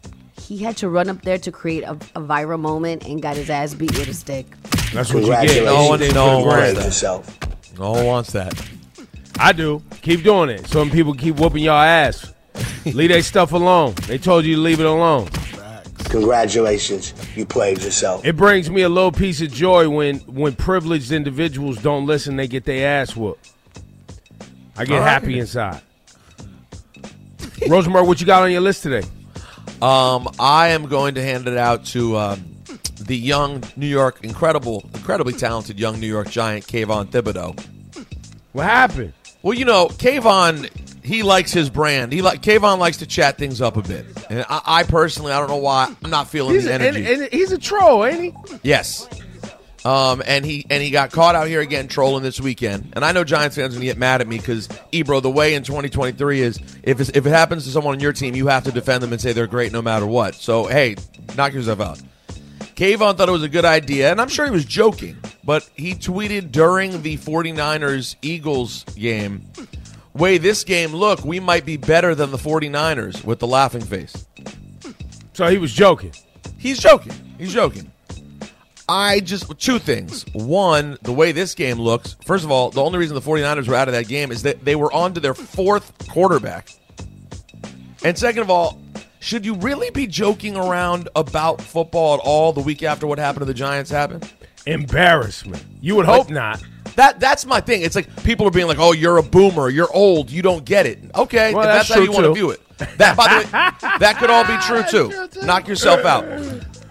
[0.41, 3.51] he had to run up there to create a, a viral moment and got his
[3.51, 4.47] ass beat with a stick.
[4.93, 5.65] That's what you get.
[5.65, 6.75] No one- Anything no for one You gram.
[6.77, 6.85] that.
[6.85, 7.39] yourself.
[7.79, 8.55] No one wants that.
[9.39, 9.83] I do.
[10.03, 10.67] Keep doing it.
[10.67, 12.33] Some people keep whooping y'all ass.
[12.87, 13.95] leave that stuff alone.
[14.09, 15.29] They told you to leave it alone.
[16.11, 17.13] Congratulations.
[17.37, 18.25] You played yourself.
[18.25, 22.37] It brings me a little piece of joy when when privileged individuals don't listen.
[22.37, 23.53] They get their ass whooped.
[24.79, 25.09] I get All right.
[25.09, 25.81] happy inside.
[27.69, 29.07] Rosenberg, what you got on your list today?
[29.83, 32.57] Um, I am going to hand it out to um,
[33.01, 37.59] the young New York, incredible, incredibly talented young New York Giant, Kayvon Thibodeaux.
[38.53, 39.13] What happened?
[39.43, 40.69] Well, you know, Kayvon,
[41.05, 42.13] he likes his brand.
[42.13, 45.39] He like Kayvon likes to chat things up a bit, and I, I personally, I
[45.39, 47.13] don't know why, I'm not feeling He's the a, and, energy.
[47.25, 48.59] and he's a troll, ain't he?
[48.63, 49.09] Yes.
[49.85, 52.93] Um, and he and he got caught out here again trolling this weekend.
[52.95, 55.55] And I know Giants fans are gonna get mad at me because Ebro, the way
[55.55, 58.65] in 2023 is if it's, if it happens to someone on your team, you have
[58.65, 60.35] to defend them and say they're great no matter what.
[60.35, 60.97] So hey,
[61.37, 62.03] knock yourself out.
[62.75, 65.95] Kayvon thought it was a good idea, and I'm sure he was joking, but he
[65.95, 69.45] tweeted during the 49ers Eagles game,
[70.15, 74.27] way this game look, we might be better than the 49ers with the laughing face.
[75.33, 76.13] So he was joking.
[76.57, 77.15] He's joking.
[77.37, 77.91] He's joking.
[78.89, 80.25] I just two things.
[80.33, 82.17] One, the way this game looks.
[82.25, 84.65] First of all, the only reason the 49ers were out of that game is that
[84.65, 86.71] they were on to their fourth quarterback.
[88.03, 88.81] And second of all,
[89.21, 93.41] should you really be joking around about football at all the week after what happened
[93.41, 94.33] to the Giants happened?
[94.67, 95.65] Embarrassment.
[95.81, 96.63] You would hope not.
[96.97, 97.83] That that's my thing.
[97.83, 99.69] It's like people are being like, "Oh, you're a boomer.
[99.69, 100.31] You're old.
[100.31, 102.51] You don't get it." Okay, Well, if that's that's, how you true, want to view
[102.51, 102.61] it.
[102.99, 105.29] That by the way, that could all be true too.
[105.47, 106.25] Knock yourself out.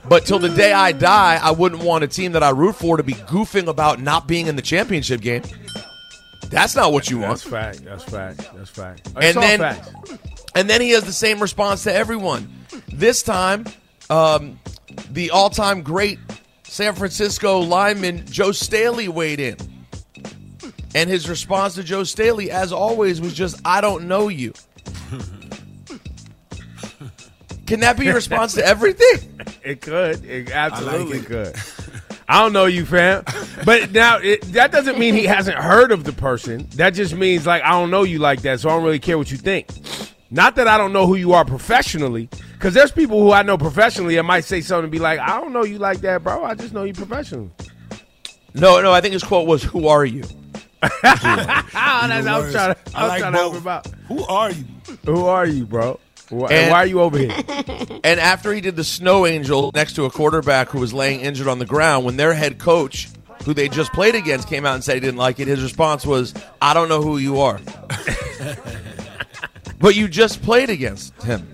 [0.09, 2.97] But till the day I die, I wouldn't want a team that I root for
[2.97, 5.43] to be goofing about not being in the championship game.
[6.49, 7.41] That's not what you want.
[7.41, 7.83] That's fact.
[7.83, 8.55] That's fact.
[8.55, 9.07] That's fact.
[9.15, 9.89] And It's all then- facts.
[10.55, 12.51] And then he has the same response to everyone.
[12.87, 13.65] This time,
[14.09, 14.59] um,
[15.11, 16.17] the all-time great
[16.63, 19.57] San Francisco lineman Joe Staley weighed in.
[20.95, 24.53] And his response to Joe Staley, as always, was just, I don't know you.
[27.67, 29.39] Can that be your response to everything?
[29.63, 30.25] It could.
[30.25, 31.55] It absolutely could.
[32.29, 33.23] I don't know you, fam.
[33.63, 36.67] But now it, that doesn't mean he hasn't heard of the person.
[36.75, 39.17] That just means like I don't know you like that, so I don't really care
[39.17, 39.67] what you think.
[40.29, 43.57] Not that I don't know who you are professionally, because there's people who I know
[43.57, 46.43] professionally that might say something and be like, I don't know you like that, bro.
[46.43, 47.49] I just know you professionally.
[48.53, 48.91] No, no.
[48.91, 50.23] I think his quote was, "Who are you?"
[51.03, 53.61] Ah, that's I was trying to, I I was like trying to help both.
[53.61, 53.87] him out.
[54.07, 54.65] Who are you?
[55.05, 55.99] Who are you, bro?
[56.29, 57.31] Why, And- why are you over here?
[58.03, 61.47] And after he did the snow angel next to a quarterback who was laying injured
[61.47, 63.09] on the ground, when their head coach,
[63.43, 66.05] who they just played against, came out and said he didn't like it, his response
[66.05, 67.59] was, "I don't know who you are."
[69.79, 71.47] but you just played against him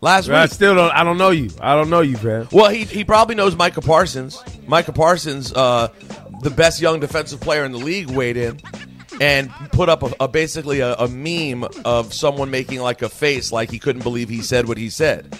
[0.00, 0.52] last I week.
[0.52, 0.90] still don't.
[0.92, 1.50] I don't know you.
[1.60, 2.48] I don't know you, man.
[2.52, 4.42] Well, he he probably knows Micah Parsons.
[4.66, 5.88] Micah Parsons, uh,
[6.42, 8.60] the best young defensive player in the league, weighed in
[9.20, 13.52] and put up a, a basically a, a meme of someone making like a face,
[13.52, 15.38] like he couldn't believe he said what he said.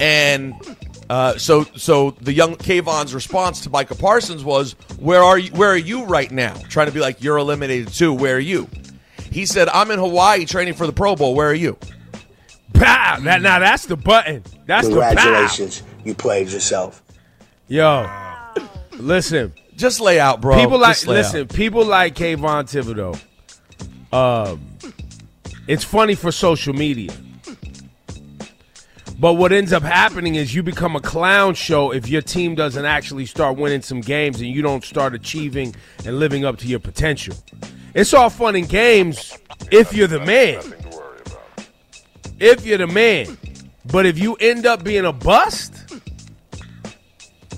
[0.00, 0.54] And
[1.10, 5.50] uh, so so the young Kayvon's response to Micah Parsons was, "Where are you?
[5.52, 8.14] Where are you right now?" Trying to be like, "You're eliminated too.
[8.14, 8.68] Where are you?"
[9.30, 11.34] He said, "I'm in Hawaii training for the Pro Bowl.
[11.34, 11.76] Where are you?"
[12.72, 13.18] Pow!
[13.20, 14.42] That now that's the button.
[14.66, 14.94] That's the.
[14.94, 17.02] Congratulations, you played yourself.
[17.68, 18.08] Yo,
[18.92, 19.52] listen.
[19.80, 20.58] Just lay out, bro.
[20.60, 21.40] People like listen.
[21.40, 21.54] out.
[21.54, 23.18] People like Kayvon Thibodeaux.
[24.12, 24.60] Um,
[25.66, 27.10] it's funny for social media,
[29.18, 32.84] but what ends up happening is you become a clown show if your team doesn't
[32.84, 36.80] actually start winning some games and you don't start achieving and living up to your
[36.80, 37.34] potential.
[37.94, 39.34] It's all fun and games
[39.70, 40.62] if you're the man.
[42.38, 43.38] If you're the man,
[43.90, 45.72] but if you end up being a bust,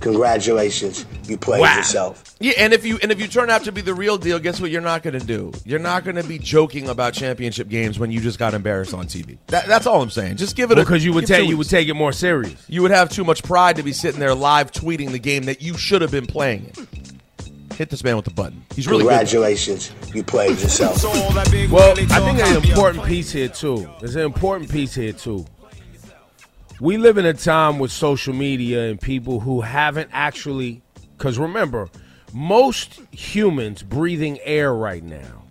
[0.03, 1.77] Congratulations, you played Wow.
[1.77, 2.35] yourself.
[2.41, 4.61] Yeah, and if you and if you turn out to be the real deal, guess
[4.61, 4.71] what?
[4.71, 5.53] You're not going to do.
[5.65, 9.07] You're not going to be joking about championship games when you just got embarrassed on
[9.07, 9.39] TV.
[9.49, 10.37] That, that's all I'm saying.
[10.37, 12.65] Just give it a because you would take you would take it more serious.
[12.69, 15.63] You would have too much pride to be sitting there live tweeting the game that
[15.63, 16.73] you should have been playing.
[16.77, 16.87] in.
[17.77, 18.65] Hit this man with the button.
[18.75, 19.09] He's really good.
[19.09, 21.03] Congratulations, you played yourself.
[21.71, 23.89] Well, I think an important piece here too.
[24.01, 25.47] There's an important piece here too.
[26.81, 30.83] We live in a time with social media and people who haven't actually,
[31.23, 31.89] because remember,
[32.33, 35.45] most humans breathing air right now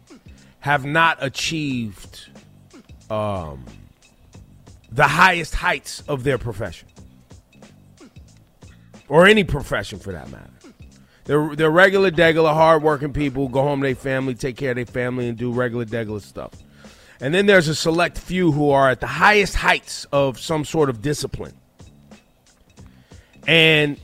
[0.59, 2.27] have not achieved
[3.09, 3.63] um,
[4.91, 6.89] the highest heights of their profession,
[9.07, 10.49] or any profession for that matter.
[11.23, 13.47] They're, they're regular, degular, hardworking people.
[13.47, 16.51] Go home to their family, take care of their family, and do regular, degular stuff.
[17.21, 20.89] And then there's a select few who are at the highest heights of some sort
[20.89, 21.53] of discipline.
[23.47, 23.97] And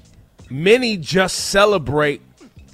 [0.49, 2.21] many just celebrate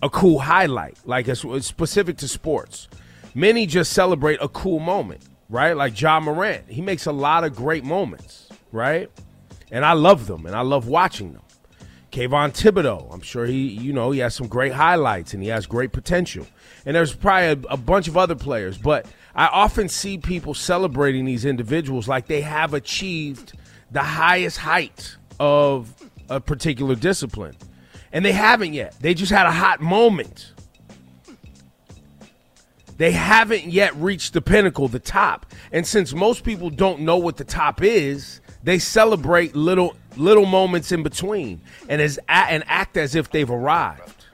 [0.01, 2.87] a cool highlight, like it's, it's specific to sports.
[3.33, 5.75] Many just celebrate a cool moment, right?
[5.75, 6.65] Like John Morant.
[6.67, 9.09] He makes a lot of great moments, right?
[9.71, 11.41] And I love them and I love watching them.
[12.11, 15.65] Kayvon Thibodeaux, I'm sure he, you know, he has some great highlights and he has
[15.65, 16.45] great potential.
[16.85, 21.25] And there's probably a, a bunch of other players, but I often see people celebrating
[21.25, 23.53] these individuals like they have achieved
[23.89, 27.55] the highest height of a particular discipline.
[28.11, 28.95] And they haven't yet.
[28.99, 30.51] They just had a hot moment.
[32.97, 35.47] They haven't yet reached the pinnacle, the top.
[35.71, 40.91] And since most people don't know what the top is, they celebrate little little moments
[40.91, 41.59] in between
[41.89, 44.25] and as and act as if they've arrived.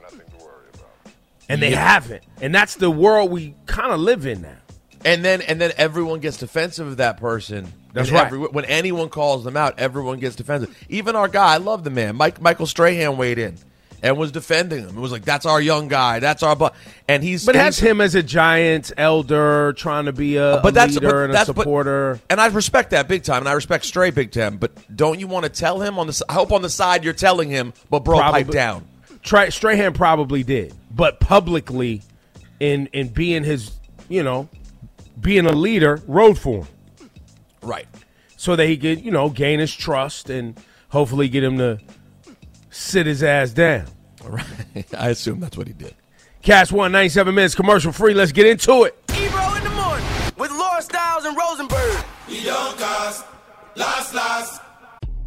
[1.48, 1.88] And they Yeah.
[1.92, 2.22] haven't.
[2.40, 4.56] And that's the world we kind of live in now.
[5.04, 7.72] And then and then everyone gets defensive of that person.
[7.92, 8.26] That's right.
[8.26, 10.76] every- when anyone calls them out, everyone gets defensive.
[10.88, 12.16] Even our guy, I love the man.
[12.16, 13.56] Mike Michael Strahan weighed in
[14.02, 14.96] and was defending him.
[14.96, 16.18] It was like that's our young guy.
[16.20, 16.74] That's our but
[17.08, 20.62] and he's But and that's him as a Giants elder trying to be a, uh,
[20.62, 22.20] But a that's- leader but and a that's- but- supporter.
[22.28, 24.58] And I respect that big time, and I respect Stray big time.
[24.58, 26.22] But don't you want to tell him on the?
[26.28, 28.84] I hope on the side you're telling him, but bro, pipe Probably- down.
[29.22, 32.02] Tra- Strahan probably did, but publicly,
[32.58, 33.70] in in being his,
[34.08, 34.48] you know,
[35.20, 36.68] being a leader, rode for him,
[37.62, 37.86] right?
[38.36, 41.78] So that he could, you know, gain his trust and hopefully get him to
[42.70, 43.86] sit his ass down.
[44.24, 44.94] All right.
[44.98, 45.94] I assume that's what he did.
[46.42, 48.14] Cast one ninety seven minutes commercial free.
[48.14, 48.96] Let's get into it.
[49.14, 50.06] Ebro in the morning
[50.38, 52.04] with Laura Styles and Rosenberg.
[52.28, 53.26] We don't cast.
[53.76, 54.62] Last, last.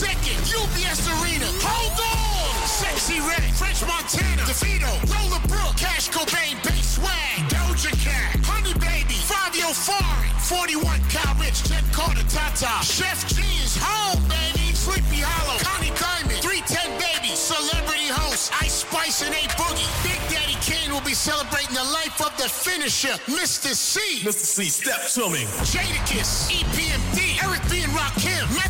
[0.00, 1.44] 2nd, UBS Arena.
[1.60, 2.56] Hold on!
[2.64, 9.20] Sexyy Red, French Montana, DeVito, Roller Brook, Cash Cobain, Bay Swag, Doja Cat, Honey Baby,
[9.20, 14.72] Fivio Foreign, 41 Cal Rich, Jet Carter, Tata, Sheff G is home, baby.
[14.80, 19.84] Sleepy Hallow, Connie Diamond, 310 Baby, Celebrity Host, Ice Spice and A Boogie.
[20.00, 23.76] Big Daddy Kane will be celebrating the life of the finisher, Mr.
[23.76, 24.24] Cee.
[24.24, 24.40] Mr.
[24.40, 25.44] Cee, step to me.
[25.68, 27.84] Jadakiss, EPMD, Eric B.
[27.84, 28.69] and Rakim, Method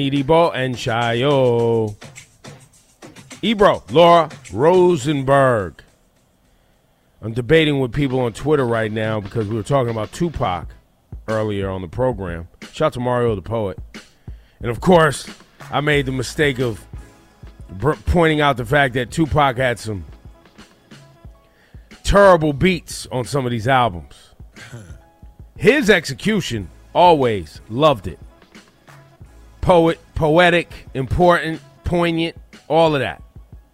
[0.00, 1.94] Need Ebo and Shayo.
[3.42, 5.82] Ebro, Laura Rosenberg.
[7.20, 10.68] I'm debating with people on Twitter right now because we were talking about Tupac
[11.28, 12.48] earlier on the program.
[12.72, 13.78] Shout out to Mario the Poet.
[14.60, 15.28] And of course,
[15.70, 16.84] I made the mistake of
[18.06, 20.04] pointing out the fact that Tupac had some
[22.02, 24.14] terrible beats on some of these albums.
[25.56, 28.18] His execution, always loved it.
[29.60, 33.22] Poet, poetic, important, poignant, all of that.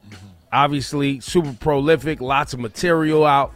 [0.09, 0.27] Mm-hmm.
[0.53, 3.53] Obviously, super prolific, lots of material out.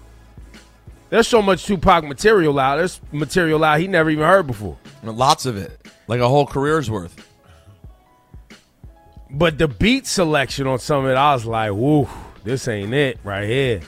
[1.10, 2.76] There's so much Tupac material out.
[2.76, 4.78] There's material out he never even heard before.
[5.02, 7.26] Lots of it, like a whole career's worth.
[9.32, 12.08] But the beat selection on some of it, I was like, woo,
[12.44, 13.80] this ain't it right here.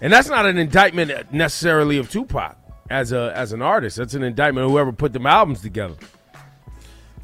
[0.00, 2.56] And that's not an indictment necessarily of Tupac
[2.90, 3.96] as a as an artist.
[3.96, 5.96] That's an indictment of whoever put them albums together.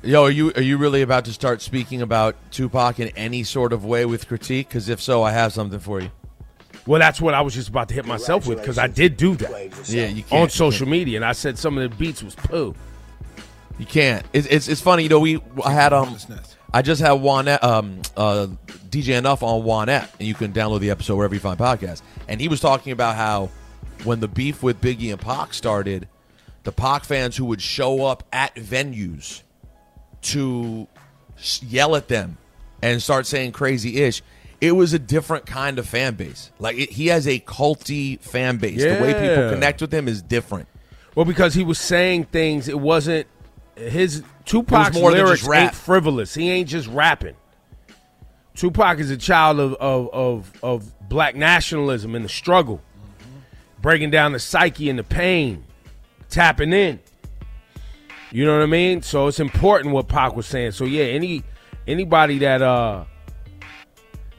[0.02, 3.72] Yo, are you are you really about to start speaking about Tupac in any sort
[3.72, 4.68] of way with critique?
[4.68, 6.10] Because if so, I have something for you.
[6.86, 9.36] Well, that's what I was just about to hit myself with because I did do
[9.36, 9.88] that.
[9.88, 12.74] Yeah, on social media, and I said some of the beats was poo.
[13.78, 14.26] You can't.
[14.32, 15.04] It's it's, it's funny.
[15.04, 16.16] You know, we I had um,
[16.74, 18.46] I just had Juanet um uh
[18.88, 22.02] DJ Enuff on Juanet, and you can download the episode wherever you find podcasts.
[22.28, 23.50] And he was talking about how
[24.04, 26.08] when the beef with Biggie and Pac started,
[26.64, 29.42] the Pac fans who would show up at venues
[30.22, 30.86] to
[31.60, 32.38] yell at them
[32.82, 34.22] and start saying crazy ish.
[34.60, 36.52] It was a different kind of fan base.
[36.58, 38.78] Like it, he has a culty fan base.
[38.78, 38.96] Yeah.
[38.96, 40.68] The way people connect with him is different.
[41.14, 43.26] Well, because he was saying things, it wasn't
[43.90, 45.62] his Tupac's more lyrics just rap.
[45.62, 46.34] ain't frivolous.
[46.34, 47.36] He ain't just rapping.
[48.54, 52.82] Tupac is a child of of of, of black nationalism and the struggle,
[53.80, 55.64] breaking down the psyche and the pain,
[56.28, 57.00] tapping in.
[58.30, 59.02] You know what I mean?
[59.02, 60.72] So it's important what Pac was saying.
[60.72, 61.44] So yeah, any
[61.86, 63.04] anybody that uh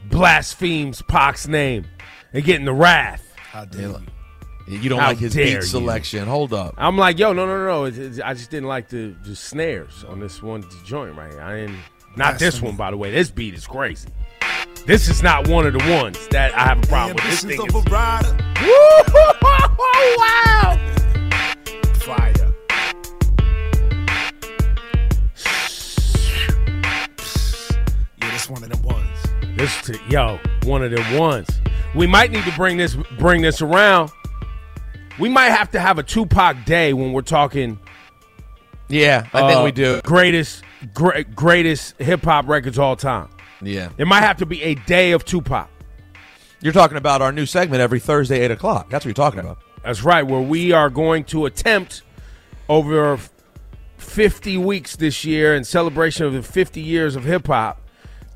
[0.08, 1.86] blasphemes Pac's name
[2.32, 3.34] and getting the wrath.
[3.36, 4.06] How dare you?
[4.66, 5.62] You don't How like his dare beat you.
[5.62, 6.26] selection.
[6.26, 6.74] Hold up.
[6.78, 7.84] I'm like, yo, no, no, no.
[7.84, 11.42] It's, it's- I just didn't like the, the snares on this one joint right here.
[11.42, 11.78] I didn't.
[12.16, 13.10] Not this one, by the way.
[13.10, 14.08] This beat is crazy.
[14.86, 17.24] This is not one of the ones that I have a problem with.
[17.24, 18.36] This thing is a rider.
[20.18, 20.78] wow.
[21.94, 22.54] Fire.
[28.18, 29.08] Yeah, that's one of them ones.
[29.56, 31.48] This, t- yo, one of them ones.
[31.94, 34.10] We might need to bring this bring this around.
[35.18, 37.78] We might have to have a Tupac day when we're talking.
[38.88, 40.00] Yeah, I think uh, we do.
[40.02, 43.28] Greatest, gra- greatest hip hop records all time.
[43.62, 43.90] Yeah.
[43.96, 45.68] It might have to be a day of Tupac.
[46.60, 48.90] You're talking about our new segment every Thursday, 8 o'clock.
[48.90, 49.58] That's what you're talking about.
[49.82, 52.02] That's right, where we are going to attempt
[52.68, 53.18] over
[53.98, 57.80] 50 weeks this year in celebration of the 50 years of hip hop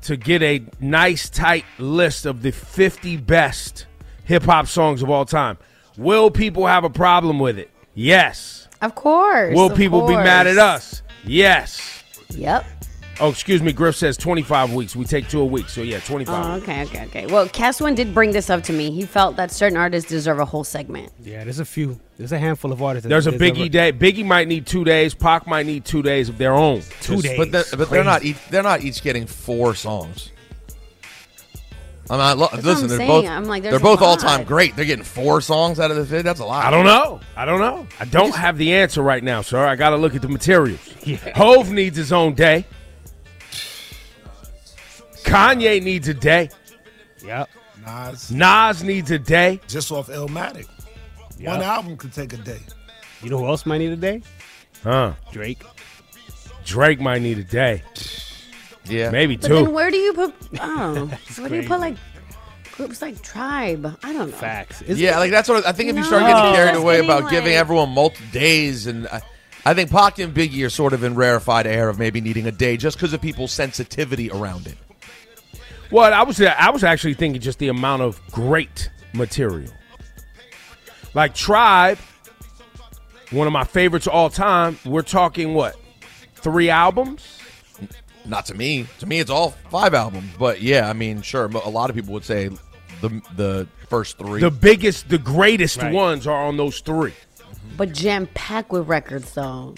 [0.03, 3.85] to get a nice, tight list of the 50 best
[4.25, 5.57] hip hop songs of all time.
[5.99, 7.69] Will people have a problem with it?
[7.93, 8.69] Yes.
[8.81, 9.53] Of course.
[9.53, 11.01] Will of people be mad at us?
[11.25, 12.05] Yes.
[12.29, 12.65] Yep.
[13.19, 13.73] Oh, excuse me.
[13.73, 14.95] Griff says 25 weeks.
[14.95, 15.67] We take two a week.
[15.67, 16.45] So, yeah, 25.
[16.45, 17.25] Oh, okay, okay, okay.
[17.25, 18.91] Well, Castwan did bring this up to me.
[18.91, 21.11] He felt that certain artists deserve a whole segment.
[21.21, 21.99] Yeah, there's a few.
[22.15, 23.03] There's a handful of artists.
[23.03, 23.91] that There's a deserve Biggie day.
[23.91, 25.13] Biggie might need two days.
[25.13, 26.81] Pac might need two days of their own.
[27.01, 27.37] Two days.
[27.37, 30.31] But, they're, but they're not each, they're not each getting four songs.
[32.09, 32.37] I'm not.
[32.37, 33.07] Lo- what listen, I'm they're saying.
[33.07, 33.25] both.
[33.25, 34.09] I'm like, there's they're a both lot.
[34.09, 34.75] all time great.
[34.75, 36.25] They're getting four songs out of the vid.
[36.25, 36.65] That's a lot.
[36.65, 37.19] I don't know.
[37.35, 37.85] I don't know.
[37.99, 39.65] I don't have the answer right now, sir.
[39.65, 40.79] I got to look at the materials.
[41.35, 42.65] Hove needs his own day.
[45.23, 46.49] Kanye needs a day.
[47.25, 47.49] Yep.
[47.85, 48.31] Nas.
[48.31, 49.59] Nas needs a day.
[49.67, 50.67] Just off Illmatic.
[51.37, 51.47] Yep.
[51.47, 52.59] One album could take a day.
[53.21, 54.21] You know who else might need a day?
[54.83, 55.13] Huh.
[55.31, 55.61] Drake.
[56.65, 57.83] Drake might need a day.
[58.89, 59.09] Yeah.
[59.11, 59.53] Maybe But two.
[59.55, 60.33] then where do you put?
[60.61, 61.81] Oh, so where do you put crazy.
[61.81, 61.97] like
[62.75, 63.97] groups like Tribe?
[64.03, 64.35] I don't know.
[64.35, 64.81] Facts.
[64.87, 65.89] yeah, like that's what I think.
[65.89, 69.21] If you start getting it's carried away getting, about giving everyone multi days, and I,
[69.65, 72.51] I think Pac and Biggie are sort of in rarefied air of maybe needing a
[72.51, 74.77] day just because of people's sensitivity around it.
[75.91, 79.71] Well, I was I was actually thinking just the amount of great material.
[81.13, 81.97] Like Tribe,
[83.31, 84.77] one of my favorites of all time.
[84.85, 85.75] We're talking what?
[86.35, 87.38] Three albums?
[88.29, 88.85] Not to me.
[88.99, 90.31] To me, it's all five albums.
[90.37, 91.45] But yeah, I mean, sure.
[91.45, 92.49] A lot of people would say
[93.01, 94.39] the the first three.
[94.39, 95.91] The biggest, the greatest Right.
[95.93, 97.13] ones are on those three.
[97.75, 99.75] But jam packed with records though.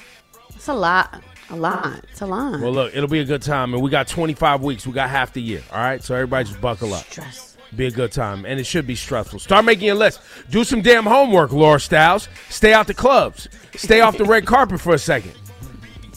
[0.53, 1.23] It's a lot.
[1.49, 2.03] A lot.
[2.11, 2.59] It's a lot.
[2.61, 4.85] Well, look, it'll be a good time, and we got 25 weeks.
[4.87, 5.61] We got half the year.
[5.71, 7.03] All right, so everybody just buckle up.
[7.05, 7.57] Stress.
[7.75, 9.39] Be a good time, and it should be stressful.
[9.39, 10.19] Start making your list.
[10.49, 12.27] Do some damn homework, Laura Styles.
[12.49, 13.47] Stay out the clubs.
[13.75, 15.33] Stay off the red carpet for a second.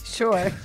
[0.05, 0.51] Sure.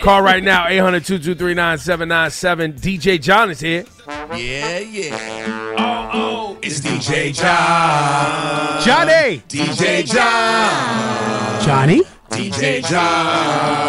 [0.00, 2.72] Call right now, 800 223 9797.
[2.74, 3.84] DJ John is here.
[4.08, 5.74] Yeah, yeah.
[5.78, 8.82] Oh, oh, it's DJ John.
[8.82, 9.42] Johnny.
[9.48, 11.62] DJ John.
[11.64, 12.02] Johnny.
[12.30, 13.82] DJ John.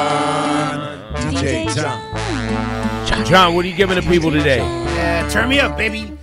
[1.34, 3.26] DJ John.
[3.26, 4.60] John, what are you giving the people today?
[4.60, 6.17] Yeah, turn me up, baby.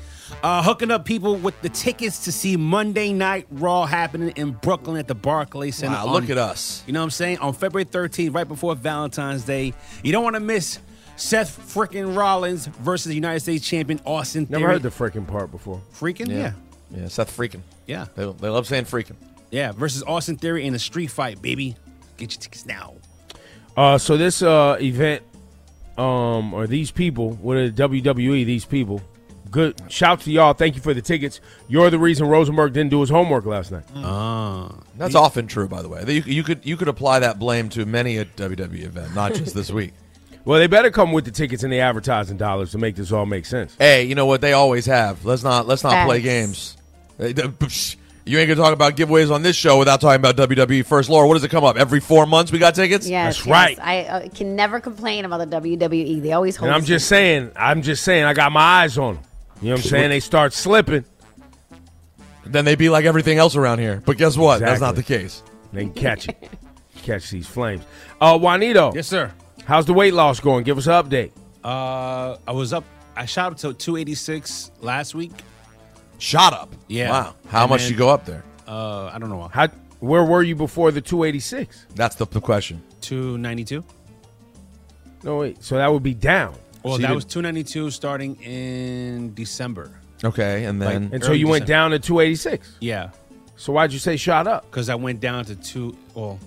[0.45, 4.99] Uh, hooking up people with the tickets to see Monday Night Raw happening in Brooklyn
[4.99, 5.95] at the Barclays Center.
[5.95, 6.83] Wow, on- look at us.
[6.87, 7.39] You know what I'm saying?
[7.39, 9.73] On February 13th, right before Valentine's Day.
[10.03, 10.81] You don't want to miss
[11.17, 14.73] Seth freaking Rollins versus United States champion Austin Never Theory.
[14.75, 15.81] heard the freaking part before.
[15.95, 16.29] freaking?
[16.29, 16.53] Yeah.
[16.91, 17.63] Yeah, Seth freaking.
[17.87, 18.05] Yeah.
[18.15, 19.17] They, they love saying freaking.
[19.51, 21.75] Yeah, versus Austin Theory in a street fight, baby.
[22.19, 22.97] Get your tickets now.
[23.75, 25.23] Uh, so this uh, event,
[25.97, 28.45] um, or these people, what are the WWE?
[28.45, 29.01] These people.
[29.55, 29.81] Good.
[29.89, 30.53] Shout to y'all.
[30.53, 31.41] Thank you for the tickets.
[31.69, 33.85] You're the reason Rosenberg didn't do his homework last night.
[33.95, 34.75] Ah.
[34.97, 36.03] That's often true, by the way.
[36.09, 39.55] You, you could you could apply that blame to many a WWE event, not just
[39.55, 39.93] this week.
[40.47, 43.25] Well, they better come with the tickets and the advertising dollars to make this all
[43.25, 43.75] make sense.
[43.79, 44.43] Hey, you know what?
[44.43, 45.25] They always have.
[45.25, 46.77] Let's not let's not play games.
[47.17, 47.97] Hey, the- psh,
[48.27, 51.09] You ain't gonna talk about giveaways on this show without talking about WWE first.
[51.09, 52.53] Laura, what does it come up every four months?
[52.53, 53.09] We got tickets.
[53.09, 53.53] Yes, That's yes.
[53.55, 53.79] right.
[53.81, 56.21] I uh, can never complain about the WWE.
[56.21, 56.69] They always hold.
[56.69, 59.25] And I'm just saying, I'm just saying, I got my eyes on them.
[59.61, 60.11] You know what I'm saying?
[60.11, 61.05] They start slipping.
[62.47, 64.03] Then they be like everything else around here.
[64.05, 64.61] But guess what?
[64.61, 65.43] That's not the case.
[65.73, 66.51] They can catch it.
[67.03, 67.83] catch these flames.
[68.21, 68.93] Uh, Juanito.
[68.95, 69.33] Yes, sir.
[69.65, 70.65] How's the weight loss going?
[70.65, 71.31] Give us an update.
[71.65, 72.85] Uh, I was up.
[73.17, 75.33] I shot up to 286 last week.
[76.19, 76.75] Shot up.
[76.89, 77.11] Yeah.
[77.11, 77.35] Wow.
[77.49, 78.45] How And much then- you go up there?
[78.69, 79.49] Uh, I don't know.
[79.49, 79.69] How?
[80.01, 81.87] Where were you before the 286?
[81.95, 82.83] That's the, the question.
[83.01, 83.83] 292.
[85.23, 85.63] No, wait.
[85.65, 86.55] So that would be down.
[86.85, 89.91] Well, So you that did- was 292 starting in December.
[90.23, 91.67] Okay, and then And so Early you went December.
[91.67, 92.71] down to 286.
[92.81, 93.11] Yeah,
[93.57, 94.71] So why'd you say shot up?
[94.71, 95.97] because I went down to two.
[96.15, 96.39] Well,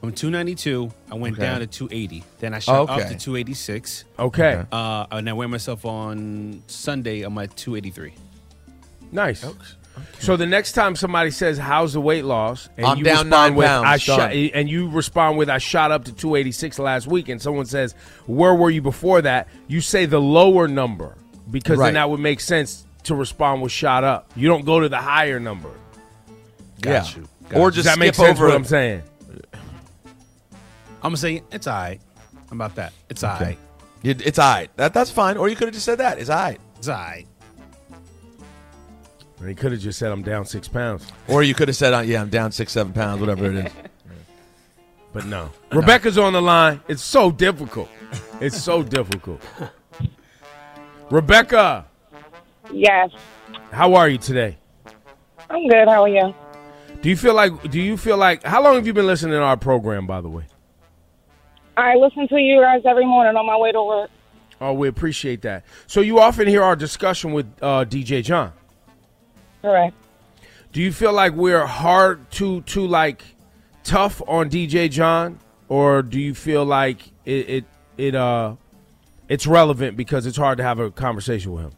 [0.00, 1.42] from 292, I went Okay.
[1.42, 2.24] down to 280.
[2.38, 3.08] Then I shot up Okay.
[3.10, 4.04] to 286.
[4.18, 4.64] Okay.
[4.72, 7.22] Uh, and I weighed myself on Sunday.
[7.22, 8.14] I'm at 283.
[9.12, 9.44] Nice.
[10.18, 13.30] So the next time somebody says, "How's the weight loss?" and I'm you down respond
[13.30, 17.06] nine with, pounds, "I shot," and you respond with, "I shot up to 286 last
[17.06, 17.94] week," and someone says,
[18.26, 21.14] "Where were you before that?" You say the lower number
[21.50, 21.86] because Right.
[21.88, 24.98] then that would make sense to respond with "shot up." You don't go to the
[24.98, 25.70] higher number.
[26.82, 27.22] Got yeah.
[27.22, 27.28] you.
[27.58, 28.28] Or Does just that skip sense?
[28.38, 28.56] over What it.
[28.56, 29.02] I'm saying.
[31.02, 32.00] I'm gonna say it's all right.
[32.34, 32.92] How about that?
[33.08, 33.58] It's all right.
[34.02, 34.70] You- It's all right.
[34.76, 35.36] That, that's fine.
[35.36, 36.18] Or you could have just said that.
[36.18, 36.60] It's all right.
[36.78, 37.26] It's all right.
[39.38, 41.92] And he could have just said, "I'm down six pounds," Or you could have said,
[41.92, 43.72] uh, yeah, I'm down six, seven pounds, whatever it is.
[45.12, 45.50] but no.
[45.72, 46.80] Rebecca's on the line.
[46.88, 47.88] It's so difficult.
[48.40, 49.42] It's so difficult.
[51.10, 51.86] Rebecca,
[52.72, 53.10] Yes,
[53.70, 54.56] how are you today?
[55.48, 55.88] I'm good.
[55.88, 56.34] How are you?
[57.00, 57.70] Do you feel like?
[57.70, 58.42] Do you feel like?
[58.42, 60.06] How long have you been listening to our program?
[60.06, 60.44] By the way.
[61.76, 64.10] I listen to you guys every morning on my way to work.
[64.60, 65.64] Oh, we appreciate that.
[65.86, 68.52] So you often hear our discussion with uh, DJ John.
[69.66, 69.96] Correct.
[70.72, 73.24] Do you feel like we're hard to to like
[73.82, 77.64] tough on DJ John, or do you feel like it it,
[77.98, 78.54] it uh
[79.28, 81.72] it's relevant because it's hard to have a conversation with him?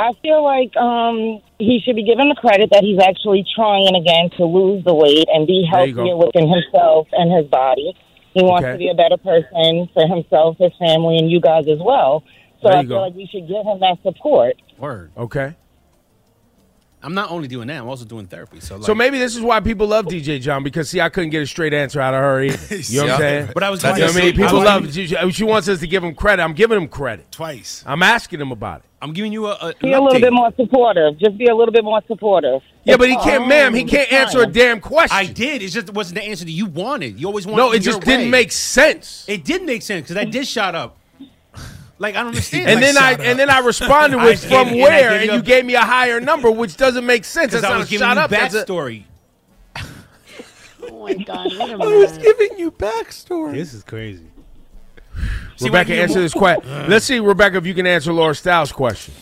[0.00, 4.30] I feel like um, he should be given the credit that he's actually trying again
[4.36, 7.94] to lose the weight and be There healthier within himself and his body.
[8.34, 8.72] He wants Okay.
[8.72, 12.24] to be a better person for himself, his family, and you guys as well.
[12.62, 13.00] So I feel go.
[13.02, 14.56] like we should give him that support.
[14.78, 15.12] Word.
[15.16, 15.54] Okay.
[17.02, 17.78] I'm not only doing that.
[17.78, 18.60] I'm also doing therapy.
[18.60, 21.30] So, like, So maybe this is why people love DJ John because see, I couldn't
[21.30, 22.42] get a straight answer out of her.
[22.42, 22.76] Either.
[22.92, 23.50] You know what I'm saying?
[23.54, 24.92] But I was you know what I mean, people I love.
[24.92, 26.42] She, she wants us to give him credit.
[26.42, 27.82] I'm giving him credit twice.
[27.86, 28.86] I'm asking him about it.
[29.00, 31.18] I'm giving you a, a Be a little bit more supportive.
[31.18, 32.62] Just be a little bit more supportive.
[32.84, 33.74] Yeah, but he can't, all ma'am.
[33.74, 35.16] He can't answer a damn question.
[35.16, 35.60] I did.
[35.60, 37.18] It just wasn't the answer that you wanted.
[37.18, 37.56] You always wanted.
[37.62, 38.30] No, it your just didn't way.
[38.30, 39.24] make sense.
[39.28, 40.98] It did make sense because I did shot up.
[42.02, 42.68] Like I don't understand.
[42.68, 45.20] And Like, then I shot and then I responded with gave- from and where, gave
[45.22, 47.52] and a- you gave me a higher number, which doesn't make sense.
[47.52, 48.30] because That's I not was a giving shot you up.
[48.30, 49.04] That's a, backstory.
[50.84, 51.46] Oh my god!
[51.58, 53.54] Wait a I was giving you backstory.
[53.54, 54.26] This is crazy.
[55.60, 56.88] Rebecca, answer this question.
[56.88, 59.14] Let's see, Rebecca, if you can answer Laura Styles' question.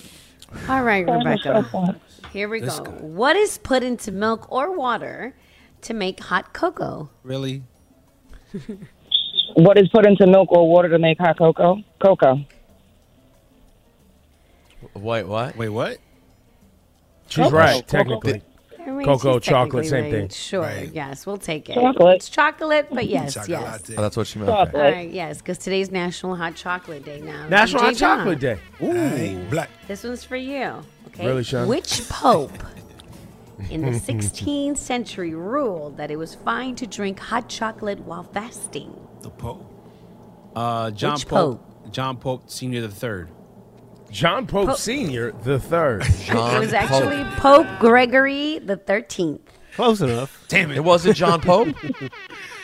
[0.68, 2.01] All right, Rebecca.
[2.33, 2.83] Here we go.
[2.85, 2.91] go.
[2.93, 5.35] What is put into milk or water
[5.83, 7.11] to make hot cocoa?
[7.24, 7.62] Really?
[9.55, 11.83] What is put into milk or water to make hot cocoa?
[12.01, 12.45] Cocoa.
[14.95, 15.57] Wait, what?
[15.57, 15.99] Wait, what?
[17.28, 17.57] She's Cocoa.
[17.57, 17.99] right, Cocoa.
[17.99, 18.43] technically.
[18.80, 20.12] I mean, Cocoa, chocolate, same right.
[20.12, 20.28] thing.
[20.30, 21.74] Sure, yes, we'll take it.
[21.74, 22.16] Chocolate.
[22.16, 23.47] It's chocolate, but yes, yes.
[23.47, 23.99] Chocolate.
[23.99, 24.51] Oh, that's what she meant.
[24.51, 24.74] Chocolate.
[24.74, 27.47] All right, yes, because today's National Hot Chocolate Day now.
[27.49, 28.59] National DJ Hot John, Chocolate Day.
[28.78, 29.70] Hey, black.
[29.86, 30.82] This one's for you.
[31.09, 31.26] Okay.
[31.26, 31.68] Really, Sean?
[31.68, 32.53] Which pope
[33.68, 38.99] in the 16th century ruled that it was fine to drink hot chocolate while fasting?
[39.20, 39.70] The Pope.
[40.57, 41.93] Uh, John Which Pope.
[41.93, 43.28] John Pope Senior the Third.
[44.11, 46.02] John Pope Pope- Senior the third.
[46.24, 46.80] John it was Pope.
[46.82, 49.40] actually Pope Gregory the 13th.
[49.76, 50.44] Close enough.
[50.48, 50.78] Damn it.
[50.78, 51.68] It wasn't John Pope.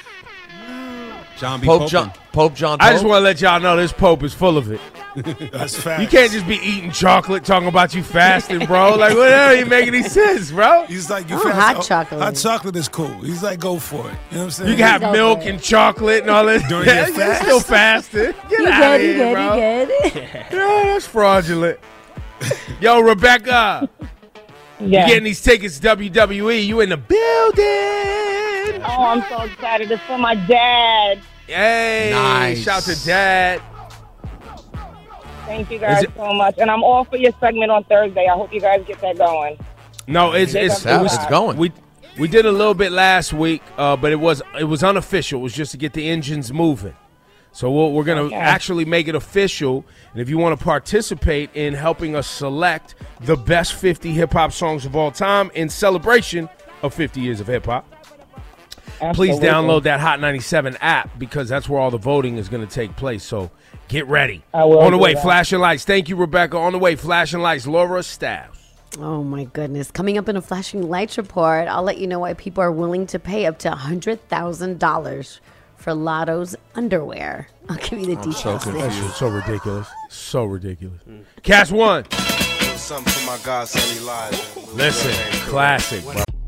[1.38, 1.66] John B.
[1.66, 1.88] Pope Popin.
[1.90, 2.12] John.
[2.32, 2.78] Pope John.
[2.78, 2.86] Pope.
[2.86, 4.80] I just want to let y'all know this Pope is full of it.
[5.52, 6.02] That's fact.
[6.02, 8.96] You can't just be eating chocolate talking about you fasting, bro.
[8.96, 9.54] Like, what the hell?
[9.54, 10.84] You make any sense, bro?
[10.86, 12.20] He's like, you Oh, fast- hot oh, chocolate.
[12.22, 13.08] Hot chocolate is cool.
[13.20, 14.02] He's like, go for it.
[14.02, 14.70] You know what I'm saying?
[14.70, 16.68] You can have Go milk and chocolate and all that.
[16.68, 17.42] During your You're fast?
[17.42, 18.34] still fasting.
[18.50, 20.16] Get You out good, of here, good, bro.
[20.20, 20.46] you good.
[20.52, 21.78] No, that's fraudulent.
[22.80, 23.88] Yo, Rebecca,
[24.80, 26.66] you getting these tickets to WWE?
[26.66, 28.25] You in the building?
[28.84, 29.90] Oh, I'm so excited.
[29.90, 31.20] It's for my dad.
[31.48, 32.10] Yay!
[32.12, 32.62] Nice.
[32.62, 33.60] shout to Dad.
[35.46, 36.56] Thank you guys it- so much.
[36.58, 38.26] And I'm all for your segment on Thursday.
[38.26, 39.58] I hope you guys get that going.
[40.08, 41.56] No, it's it's Yeah, it was it's going.
[41.56, 41.72] We
[42.18, 45.40] we did a little bit last week, uh, but it was it was unofficial.
[45.40, 46.94] It was just to get the engines moving.
[47.52, 48.34] So we'll, we're gonna Okay.
[48.34, 49.84] actually make it official.
[50.12, 54.52] And if you want to participate in helping us select the best 50 hip hop
[54.52, 56.48] songs of all time in celebration
[56.82, 57.86] of 50 years of hip hop,
[59.14, 62.72] please download that Hot 97 app because that's where all the voting is going to
[62.72, 63.22] take place.
[63.24, 63.50] So
[63.88, 64.42] get ready.
[64.54, 65.22] I will On the way, that.
[65.22, 65.84] flashing lights.
[65.84, 66.56] Thank you, Rebecca.
[66.56, 67.66] On the way, flashing lights.
[67.66, 68.56] Laura Styles.
[68.98, 69.90] Oh my goodness.
[69.90, 73.06] Coming up in a flashing lights report, I'll let you know why people are willing
[73.08, 75.40] to pay up to $100,000
[75.76, 77.48] for Latto's underwear.
[77.68, 79.16] I'll give you the I'm so details.
[79.16, 79.88] So ridiculous.
[80.08, 81.00] So ridiculous.
[81.42, 82.10] Cast one.
[82.76, 84.42] Something for my godson Elijah.
[84.74, 85.12] Listen,
[85.48, 86.22] classic, bro.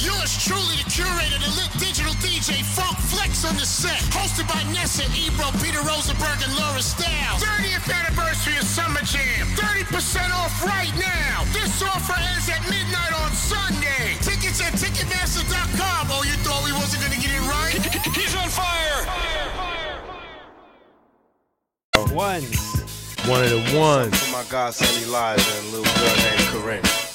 [0.00, 4.00] Yours truly, the curator, the lit digital DJ, Funk Flex on the set.
[4.16, 7.44] Hosted by Nessa, Ebro, Peter Rosenberg, and Laura Styles.
[7.44, 9.44] 30th anniversary of Summer Jam.
[9.58, 11.44] 30% off right now.
[11.52, 14.16] This offer ends at midnight on Sunday.
[14.24, 16.08] Tickets at Ticketmaster.com.
[16.08, 17.76] Oh, you thought we wasn't going to get it right?
[18.16, 19.04] He's on fire!
[19.04, 19.92] fire
[22.14, 22.42] One.
[23.28, 24.18] One of the ones.
[24.18, 27.11] For my godson Elijah and a little girl named Corinne.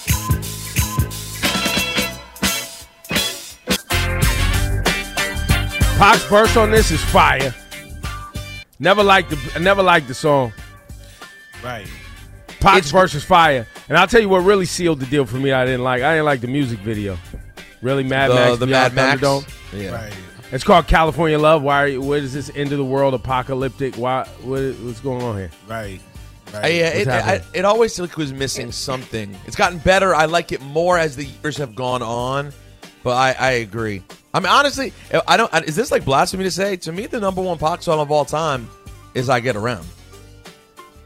[5.98, 7.54] Pac's verse on this is fire.
[8.80, 10.54] Never liked the I never liked the song.
[11.64, 11.88] Right.
[12.60, 13.66] Pac's verse is fire.
[13.89, 16.04] And I'll tell you what really sealed the deal for me I didn't like.
[16.04, 17.18] I didn't like the music video.
[17.82, 19.22] Really Mad The- Max the Mad Max?
[19.22, 19.82] Thunderdome?
[19.82, 19.91] Yeah.
[19.95, 20.14] Right.
[20.52, 21.62] It's called California Love.
[21.64, 23.95] Why are you, what is this end of the world apocalyptic?
[23.95, 25.52] Why what, what's going on here?
[25.68, 26.00] Right.
[26.54, 27.08] I- yeah, it.
[27.08, 29.36] I, it always like was missing something.
[29.48, 30.14] It's gotten better.
[30.16, 32.54] I like it more as the years have gone on,
[33.04, 34.04] but I, I agree.
[34.34, 34.93] I mean, honestly,
[35.28, 35.53] I don't.
[35.65, 36.75] Is this like blasphemy to say?
[36.78, 38.69] To me, the number one pop song of all time
[39.13, 39.86] is "I Get Around."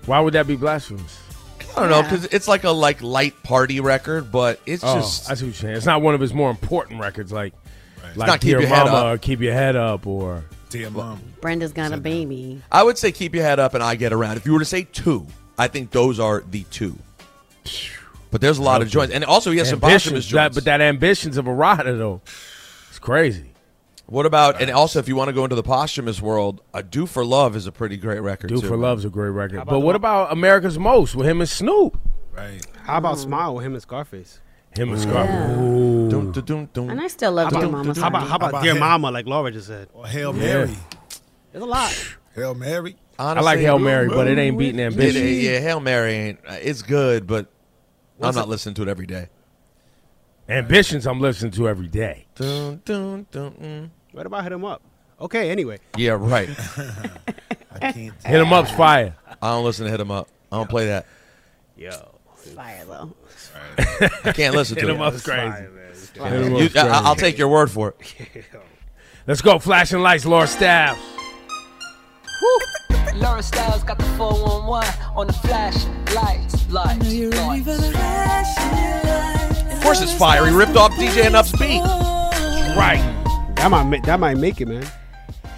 [0.05, 1.19] Why would that be blasphemous?
[1.77, 5.29] I don't know because it's like a like light party record, but it's oh, just
[5.29, 5.75] I see what you're saying.
[5.77, 7.53] It's not one of his more important records, like
[8.15, 9.05] like not Keep Dear Your Head Mama Up.
[9.05, 11.21] or Keep Your Head Up or Dear Mom.
[11.39, 12.61] Brenda's got a baby.
[12.71, 14.65] I would say "Keep Your Head Up" and "I Get Around." If you were to
[14.65, 15.25] say two,
[15.57, 16.97] I think those are the two.
[18.31, 20.65] But there's a lot of joints, and also he has some posthumous Ambitions, that, but
[20.65, 22.60] that ambitions of a rider though, it's
[23.01, 23.47] crazy.
[24.07, 27.05] What about and also if you want to go into the posthumous world, "A Do
[27.05, 28.47] for Love" is a pretty great record.
[28.49, 28.67] Do too.
[28.67, 29.63] for is a great record.
[29.65, 31.97] But what the- about America's Most with him and Snoop?
[32.35, 32.61] Right.
[32.83, 34.39] How about Smile with him and Scarface?
[34.75, 35.57] Him and Scarface.
[35.57, 36.09] Ooh.
[36.09, 36.89] Dun, dun, dun, dun.
[36.89, 37.99] And I still love How Dear about, Mama.
[37.99, 38.79] how about, how about, about Dear him?
[38.79, 39.87] Mama, like Laura just said?
[39.93, 40.39] Or Hail Yeah.
[40.41, 40.77] Mary.
[41.51, 42.15] There's a lot.
[42.35, 42.95] Hail Mary.
[43.19, 45.25] I like Hail Mary, but it ain't beating It- ambition.
[45.27, 46.39] yeah, Hail Mary ain't.
[46.47, 47.47] uh, It's good, but
[48.17, 49.27] What's I'm not it- listening to it every day.
[50.51, 52.25] Ambitions, I'm listening to every day.
[52.35, 53.89] Dun, dun, dun, mm.
[54.11, 54.81] What about Hit 'em Up?
[55.19, 55.77] Okay, anyway.
[55.95, 56.49] Yeah, right.
[57.81, 58.13] I can't.
[58.25, 59.15] Hit 'em up's fire.
[59.41, 60.27] I don't listen to hit Hit 'em Up.
[60.51, 61.05] I don't play that.
[61.77, 61.91] Yo.
[62.35, 63.13] Fire though.
[64.25, 64.93] I can't listen to Hit it.
[64.95, 65.49] 'em up's crazy.
[65.51, 65.83] Fire, man.
[65.91, 67.19] It's Hit 'em You- up's I, I'll crazy.
[67.31, 68.45] take your word for it.
[69.27, 69.57] Let's go.
[69.59, 70.97] Flashing lights, Laura Styles.
[73.15, 77.05] Laura Styles got the 411 on the flash lights, lights,
[77.93, 79.40] lights.
[79.81, 80.45] Of course, it's fire.
[80.45, 81.81] He ripped off DJ and Up's beat.
[82.77, 83.01] Right.
[83.55, 84.85] That might, ma- that might make it, man.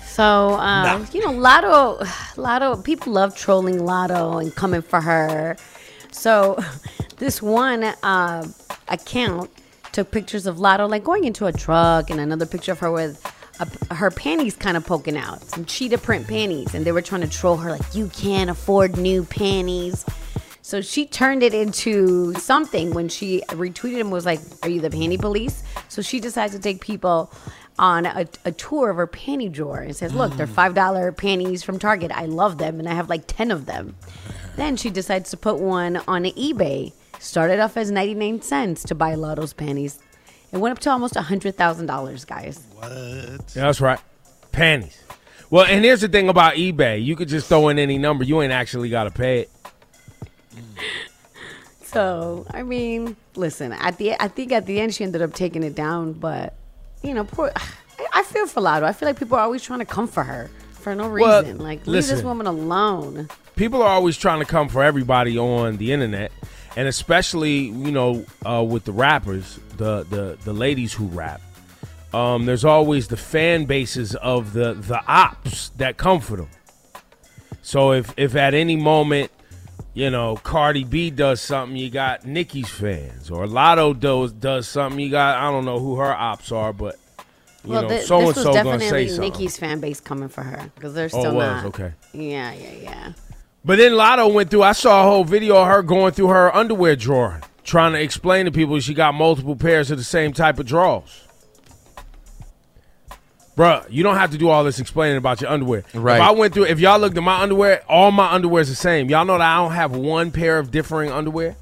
[0.05, 1.99] So, um, you know, Latto,
[2.37, 5.57] Latto, people love trolling Latto and coming for her.
[6.11, 6.57] So,
[7.17, 8.47] this one uh,
[8.87, 9.51] account
[9.91, 13.21] took pictures of Latto, like going into a truck, and another picture of her with
[13.59, 16.73] a, her panties kind of poking out, some cheetah print panties.
[16.73, 20.05] And they were trying to troll her, like, you can't afford new panties.
[20.63, 24.89] So she turned it into something when she retweeted him was like, "Are you the
[24.89, 27.31] panty police?" So she decides to take people
[27.77, 30.53] on a, a tour of her panty drawer and says, "Look, they're mm.
[30.53, 32.11] five dollar panties from Target.
[32.13, 33.97] I love them, and I have like ten of them."
[34.55, 36.93] Then she decides to put one on eBay.
[37.19, 39.99] Started off as ninety nine cents to buy Latto's panties.
[40.53, 42.61] It went up to almost hundred thousand dollars, guys.
[42.75, 42.89] What?
[42.89, 43.99] Yeah, that's right.
[44.53, 44.97] Panties.
[45.49, 47.03] Well, and here's the thing about eBay.
[47.03, 48.23] You could just throw in any number.
[48.23, 49.49] You ain't actually got to pay it.
[51.83, 53.71] So I mean, listen.
[53.73, 56.55] At the I think at the end she ended up taking it down, but
[57.03, 57.51] you know, poor.
[57.55, 57.67] I,
[58.15, 58.83] I feel for Latto.
[58.83, 61.59] I feel like people are always trying to come for her for no Well, reason.
[61.59, 63.29] like leave this woman alone.
[63.55, 66.31] people are always trying to come for everybody on the internet,
[66.75, 71.41] and especially you know uh, with the rappers, the the the ladies who rap.
[72.11, 76.49] Um, there's always the fan bases of the the ops that come for them.
[77.61, 79.31] So if if at any moment,
[79.93, 84.99] you know, Cardi B does something, you got Nicki's fans, or Latto does does something,
[84.99, 86.97] you got I don't know who her ops are, but
[87.63, 89.31] you well, know, so and so gonna say definitely something.
[89.31, 91.63] Nikki's fan base coming for her because they're Oh, still was?
[91.63, 91.65] not.
[91.65, 91.93] Okay.
[92.13, 93.13] Yeah, yeah, yeah.
[93.65, 94.63] But then Latto went through.
[94.63, 98.45] I saw a whole video of her going through her underwear drawer, trying to explain
[98.45, 101.22] to people she got multiple pairs of the same type of drawers.
[103.55, 105.83] Bruh, you don't have to do all this explaining about your underwear.
[105.93, 106.15] Right.
[106.15, 108.75] If I went through, if y'all looked at my underwear, all my underwear is the
[108.75, 109.09] same.
[109.09, 111.55] Y'all know that I don't have one pair of differing underwear.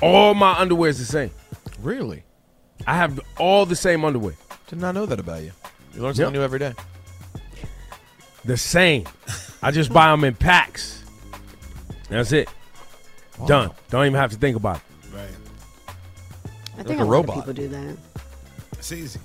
[0.00, 1.30] All my underwear is the same.
[1.82, 2.22] Really?
[2.86, 4.34] I have all the same underwear.
[4.68, 5.52] Did not know that about you.
[5.94, 6.40] You learn something Yep.
[6.40, 6.74] new every day.
[8.44, 9.04] The same.
[9.62, 11.02] I just buy them in packs.
[12.08, 12.48] That's it.
[13.46, 13.70] Done.
[13.90, 14.82] Don't even have to think about it.
[15.14, 15.28] Right.
[16.74, 17.36] I Like think a a, lot robot.
[17.38, 17.96] of people do that.
[18.78, 19.20] It's easy.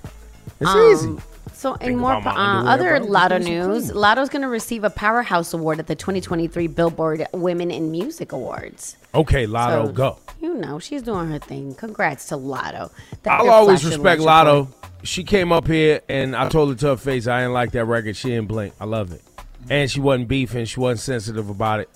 [0.60, 1.24] It's Um, easy.
[1.54, 2.24] So, in more uh,
[2.66, 3.08] other bro.
[3.10, 4.02] Latto news, cleaning.
[4.02, 8.96] Latto's going to receive a Powerhouse Award at the 2023 Billboard Women in Music Awards.
[9.14, 10.18] Okay, Latto, So, go.
[10.40, 11.76] You know, she's doing her thing.
[11.76, 12.92] Congrats to Latto.
[13.24, 14.60] That- I'll always respect lights Latto.
[14.68, 14.76] report.
[15.04, 17.86] She came up here and I told her to her face I didn't like that
[17.86, 18.16] record.
[18.16, 18.74] She didn't blink.
[18.80, 19.22] I love it.
[19.70, 20.64] And she wasn't beefing.
[20.66, 21.90] She wasn't sensitive about it.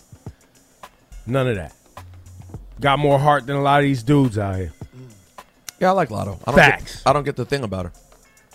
[1.25, 1.73] None of that.
[2.81, 4.73] Got more heart than a lot of these dudes out here.
[5.79, 6.37] Yeah, I like Latto.
[6.45, 6.95] I don't Facts.
[6.97, 7.91] Get, I don't get the thing about her.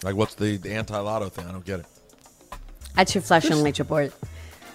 [0.03, 1.47] Like, what's the, the anti Latto thing?
[1.47, 1.87] I don't get it.
[2.95, 4.13] That's your flash and light report.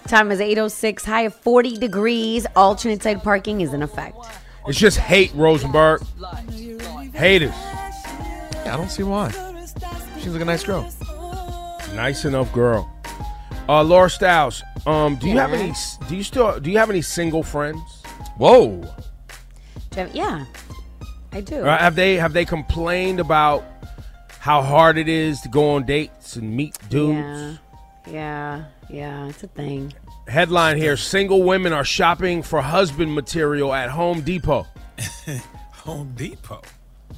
[0.08, 2.46] Time is 8.06, high of 40 degrees.
[2.56, 4.16] Alternate side parking is in effect.
[4.66, 6.02] It's just hate, Rosenberg.
[7.14, 7.50] Haters.
[7.52, 9.30] Yeah, I don't see why.
[9.30, 10.90] Seems like a nice girl.
[11.94, 12.90] Nice enough girl.
[13.68, 14.62] Uh, Laura Styles.
[14.86, 15.72] Um, do you have any?
[16.08, 16.60] Do you still?
[16.60, 17.80] Do you have any single friends?
[18.36, 18.80] Whoa.
[18.80, 20.44] Do you have- yeah,
[21.32, 21.64] I do.
[21.64, 23.64] Uh, have they have they complained about
[24.44, 27.58] how hard it is to go on dates and meet dudes?
[28.06, 29.26] Yeah, yeah, yeah.
[29.28, 29.94] It's a thing.
[30.28, 34.66] Headline here: Single women are shopping for husband material at Home Depot.
[35.84, 36.60] Home Depot.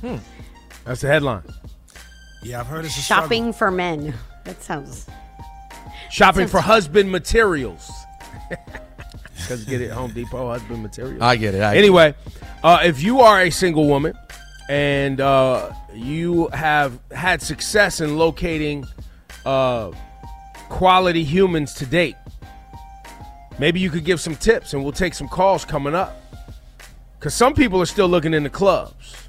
[0.01, 0.19] Hmm.
[0.85, 1.43] That's the headline.
[2.45, 4.15] Yeah, I've heard it's a Shopping for men.
[4.45, 5.09] That sounds.
[6.13, 7.91] Shopping for husband materials.
[9.37, 11.23] Because get it, Home Depot husband materials.
[11.23, 12.15] I get it, I get anyway,
[12.65, 14.13] Uh, if you are a single woman
[14.69, 18.87] and uh, you have had success in locating
[19.45, 19.93] uh,
[20.69, 22.17] quality humans to date,
[23.59, 26.21] maybe you could give some tips, and we'll take some calls coming up.
[27.19, 29.29] Because some people are still looking in the clubs,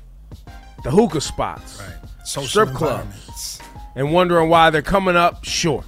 [0.84, 1.82] the hookah spots,
[2.26, 3.60] Social strip clubs,
[3.96, 5.86] and wondering why they're coming up short.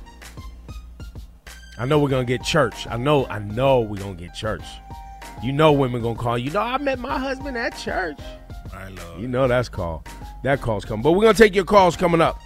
[1.77, 2.87] I know we're gonna get church.
[2.87, 3.25] I know.
[3.27, 4.63] I know we're gonna get church.
[5.41, 6.37] You know, women gonna call.
[6.37, 8.19] You know, I met my husband at church.
[8.73, 9.19] I love.
[9.19, 10.03] You know that's call.
[10.43, 11.03] That call's coming.
[11.03, 12.39] But we're gonna take your calls coming up.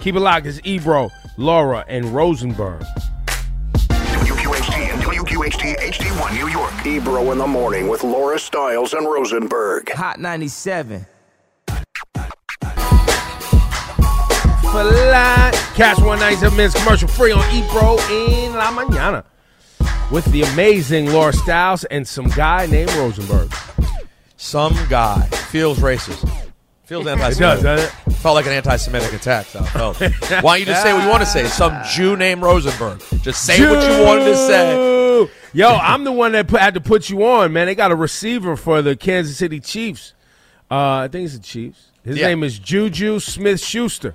[0.00, 0.46] Keep it locked.
[0.46, 2.82] It's Ebro, Laura, and Rosenberg.
[3.78, 6.72] WQHT and WQHT HD1 New York.
[6.86, 9.90] Ebro in the morning with Laura Styles and Rosenberg.
[9.92, 11.06] Hot 97.
[14.62, 15.50] Fly.
[15.74, 19.24] Cash 197 minutes commercial free on Ebro in La Mañana
[20.10, 23.50] with the amazing Laura Styles and some guy named Rosenberg.
[24.36, 26.28] Some guy feels racist.
[26.84, 27.38] Feels anti-Semitic.
[27.38, 28.16] does, doesn't it?
[28.18, 29.46] Felt like an anti-Semitic attack.
[29.50, 29.62] Though.
[30.40, 31.46] Why don't you just say what you want to say?
[31.46, 33.00] Some Jew named Rosenberg.
[33.22, 35.28] Just say what you wanted to say.
[35.52, 37.66] Yo, I'm the one that put, had to put you on, man.
[37.66, 40.12] They got a receiver for the Kansas City Chiefs.
[40.70, 40.74] Uh,
[41.04, 41.90] I think it's the Chiefs.
[42.04, 42.28] His Yeah.
[42.28, 44.12] name is Juju Smith Schuster.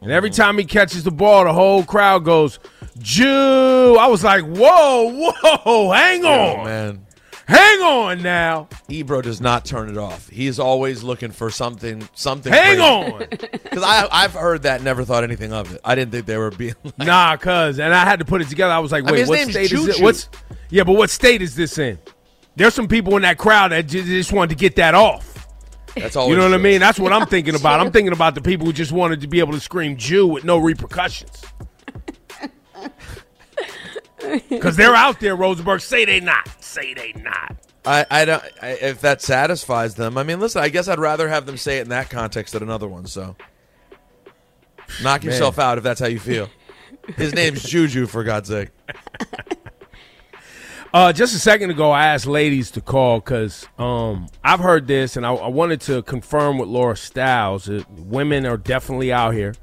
[0.00, 2.58] And every time he catches the ball, the whole crowd goes,
[2.98, 3.96] Jew.
[3.98, 6.60] I was like, whoa, whoa, hang on.
[6.60, 7.06] Oh, man.
[7.46, 8.68] Hang on now.
[8.88, 10.28] Ebro does not turn it off.
[10.28, 12.08] He is always looking for something.
[12.14, 12.52] Something.
[12.52, 13.24] Hang on.
[13.74, 15.80] Because I I've heard that, never thought anything of it.
[15.84, 16.74] I didn't think they were being.
[16.84, 17.80] Like, Nah, cuz.
[17.80, 18.72] And I had to put it together.
[18.72, 20.00] I was like, I mean, wait, his what name's state is it?
[20.00, 20.28] What's
[20.70, 21.98] Yeah, but what state is this in?
[22.54, 25.48] There's some people in that crowd that ju- just wanted to get that off.
[25.96, 26.28] That's all.
[26.28, 26.78] You know what I mean?
[26.80, 27.80] That's what I'm thinking about.
[27.80, 30.44] I'm thinking about the people who just wanted to be able to scream Jew with
[30.44, 31.42] no repercussions.
[34.48, 35.80] Because they're out there, Rosenberg.
[35.80, 36.48] Say they not.
[36.62, 37.56] Say they not.
[37.84, 38.42] I, I don't.
[38.62, 40.62] I, if that satisfies them, I mean, listen.
[40.62, 43.06] I guess I'd rather have them say it in that context than another one.
[43.06, 43.36] So,
[45.02, 45.32] knock Man.
[45.32, 46.48] yourself out if that's how you feel.
[47.16, 48.70] His name's Juju, for God's sake.
[50.94, 55.16] Uh, just a second ago, I asked ladies to call because um, I've heard this,
[55.16, 57.64] and I, I wanted to confirm with Laura Styles.
[57.64, 59.56] that women are definitely out here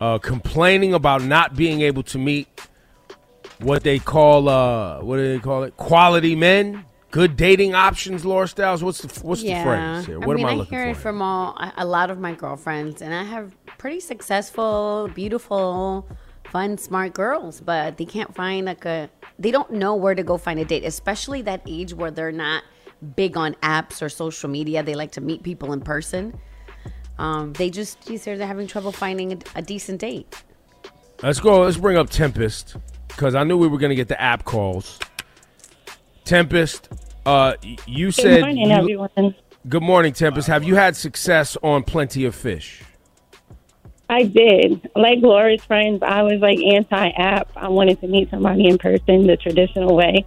[0.00, 2.46] uh, complaining about not being able to meet
[3.62, 5.76] what they call uh, what do they call it?
[5.76, 8.24] Quality men, good dating options.
[8.24, 10.18] Laura Styles, what's the what's the phrase here?
[10.20, 10.98] What I mean, am I I looking hear for?
[10.98, 16.08] it from all a- lot of my girlfriends, and I have pretty successful, beautiful,
[16.44, 19.10] fun, smart girls, but they can't find like a.
[19.38, 22.62] They don't know where to go find a date, especially that age where they're not
[23.16, 24.82] big on apps or social media.
[24.82, 26.38] They like to meet people in person.
[27.18, 30.42] Um, they just they're having trouble finding a, a decent date.
[31.22, 31.62] Let's go.
[31.62, 32.76] Let's bring up Tempest
[33.10, 34.98] because I knew we were going to get the app calls.
[36.24, 36.88] Tempest,
[37.26, 37.54] uh,
[37.86, 38.40] you Good said.
[38.40, 39.34] morning, you- everyone.
[39.68, 40.48] Good morning, Tempest.
[40.48, 42.82] Have you had success on Plenty of Fish?
[44.08, 44.90] I did.
[44.96, 47.50] Like Laura's friends, I was like anti app.
[47.56, 50.24] I wanted to meet somebody in person the traditional way,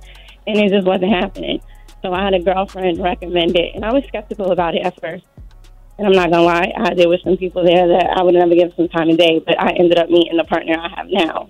[0.47, 1.61] and it just wasn't happening.
[2.01, 5.25] So I had a girlfriend recommend it, and I was skeptical about it at first.
[5.97, 8.55] And I'm not gonna lie, I, there were some people there that I would never
[8.55, 11.49] give some time of day, but I ended up meeting the partner I have now.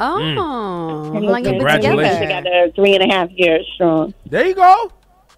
[0.00, 0.36] Mm.
[0.38, 2.18] Oh, And how we've long you been Congratulations.
[2.18, 2.40] together?
[2.42, 4.14] together three and a half years strong.
[4.26, 4.92] There you go.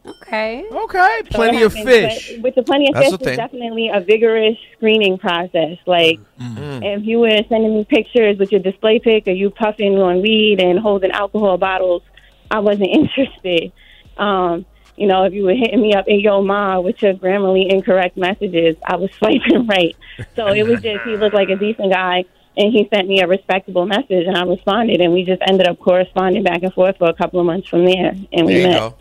[0.05, 0.65] Okay.
[0.71, 1.21] Okay.
[1.31, 2.39] So Plenty it of happens, fish.
[2.41, 5.79] With the plenty of That's fish, the it's definitely a vigorous screening process.
[5.87, 6.59] Like, mm-hmm.
[6.59, 6.97] mm.
[6.99, 10.61] if you were sending me pictures with your display pic, or you puffing on weed
[10.61, 12.03] and holding alcohol bottles,
[12.51, 13.73] I wasn't interested.
[14.17, 17.71] Um, you know, if you were hitting me up in your ma with your grammarly
[17.71, 19.97] incorrect messages, I was swiping right.
[20.37, 22.25] So it was just he looked like a decent guy,
[22.57, 25.79] and he sent me a respectable message, and I responded, and we just ended up
[25.79, 28.69] corresponding back and forth for a couple of months from there, and we There you
[28.69, 28.79] met.
[28.79, 28.95] go.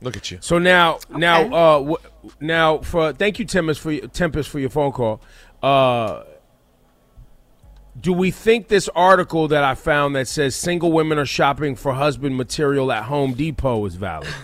[0.00, 0.38] Look at you.
[0.40, 1.96] So now, now, uh, w-
[2.40, 5.20] now for thank you, Tempest, for your, Tempest for your phone call.
[5.62, 6.22] Uh,
[8.00, 11.94] do we think this article that I found that says single women are shopping for
[11.94, 14.28] husband material at Home Depot is valid?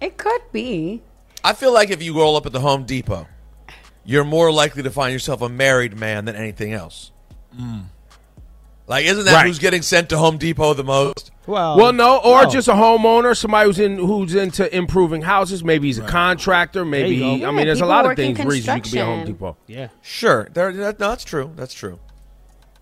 [0.00, 1.00] It could be.
[1.42, 3.26] I feel like if you roll up at the Home Depot,
[4.04, 7.10] you're more likely to find yourself a married man than anything else.
[7.58, 7.84] Mm.
[8.86, 9.46] Like, isn't that Right.
[9.46, 11.30] who's getting sent to Home Depot the most?
[11.46, 12.50] Well, well, no, or no.
[12.50, 15.64] just a homeowner, somebody who's in who's into improving houses.
[15.64, 16.84] Maybe he's a contractor.
[16.84, 17.48] Maybe There you go.
[17.48, 19.24] I mean, there's a lot of things reasons you could be a Home.
[19.24, 19.56] Depot.
[19.66, 19.88] Yeah.
[20.02, 21.50] Sure, there, that, no, that's true.
[21.56, 21.98] That's true.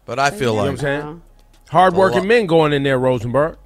[0.05, 1.23] But I feel You know what like I'm saying?
[1.71, 3.59] hardworking men going in there, Rosenberg.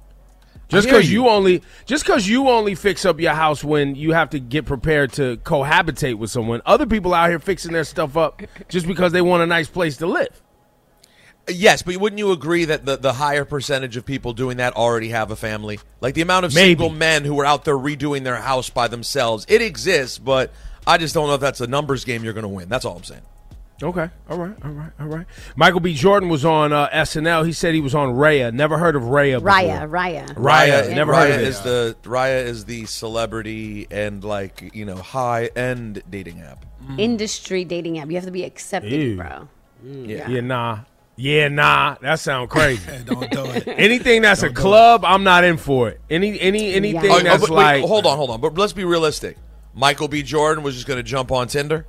[0.69, 1.23] Just because you.
[1.23, 4.65] you only just because you only fix up your house when you have to get
[4.65, 9.11] prepared to cohabitate with someone, other people out here fixing their stuff up just because
[9.13, 10.41] they want a nice place to live.
[11.49, 15.09] Yes, but wouldn't you agree that the, the higher percentage of people doing that already
[15.09, 15.79] have a family?
[16.01, 16.71] Like the amount of Maybe.
[16.71, 20.51] single men who are out there redoing their house by themselves, it exists, but
[20.85, 22.69] I just don't know if that's a numbers game you're going to win.
[22.69, 23.21] That's all I'm saying.
[23.83, 25.27] Okay, all right, all right, all right.
[25.55, 25.93] Michael B.
[25.93, 27.45] Jordan was on uh, SNL.
[27.45, 28.51] He said he was on Raya.
[28.51, 29.35] Never heard of Raya.
[29.35, 29.51] Before.
[29.51, 30.33] Raya, Raya.
[30.33, 30.95] Raya.
[30.95, 31.47] Never Raya heard of it.
[31.47, 36.65] is the Raya is the celebrity and like you know high end dating app.
[36.97, 38.09] Industry dating app.
[38.09, 39.17] You have to be accepted, Ew.
[39.17, 39.47] bro.
[39.83, 40.27] Yeah.
[40.41, 40.79] nah.
[41.17, 41.97] Yeah, nah.
[42.01, 42.89] That sound crazy.
[43.05, 43.67] Don't do it.
[43.67, 45.99] Anything that's a club, I'm not in for it.
[46.09, 48.39] Any any anything Oh, oh, that's but wait, like hold on, hold on.
[48.39, 49.37] But let's be realistic.
[49.73, 50.23] Michael B.
[50.23, 51.85] Jordan was just going to jump on Tinder.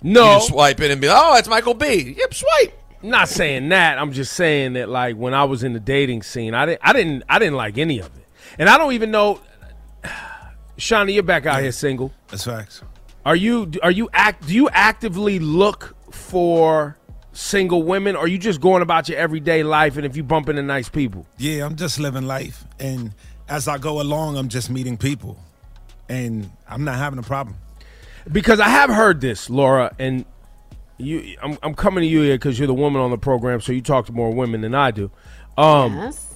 [0.00, 2.16] no You just swipe in and be, like, oh, it's Michael B.
[2.18, 2.78] Yep, swipe.
[3.02, 3.98] not saying that.
[3.98, 6.92] I'm just saying that like when I was in the dating scene, I didn't I
[6.92, 8.26] didn't I didn't like any of it.
[8.58, 9.40] And I don't even know
[10.76, 12.12] Shawnee, you're back out here single.
[12.28, 12.82] That's facts.
[13.24, 16.96] Are you are you act do you actively look for
[17.32, 20.48] single women or are you just going about your everyday life and if you bump
[20.48, 21.26] into nice people?
[21.38, 23.12] Yeah, I'm just living life, and
[23.48, 25.38] as I go along, I'm just meeting people,
[26.08, 27.56] and I'm not having a problem.
[28.30, 30.24] Because I have heard this, Laura, and
[30.98, 33.72] you I'm, I'm coming to you here because you're the woman on the program, so
[33.72, 35.10] you talk to more women than I do.
[35.58, 36.34] Um Yes.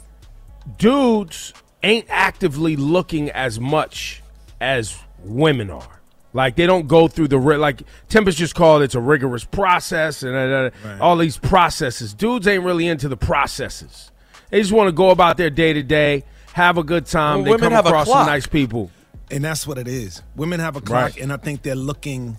[0.79, 4.23] dudes ain't actively looking as much
[4.61, 5.96] as women are.
[6.37, 10.37] Like they don't go through the like Tempest just called it's a rigorous process and
[10.37, 12.13] uh, uh, all these processes.
[12.13, 14.11] Dudes ain't really into the processes.
[14.51, 17.37] They just want to go about their day to day, have a good time.
[17.39, 18.27] Well, they women come have a across some clock.
[18.27, 18.91] nice people.
[19.31, 20.23] And that's what it is.
[20.37, 21.17] Women have a clock, Right.
[21.23, 22.37] and I think they're looking.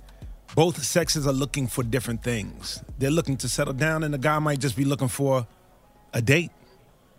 [0.55, 2.81] Both sexes are looking for different things.
[2.99, 5.45] They're looking to settle down, and the guy might just be looking for
[6.13, 6.51] a date,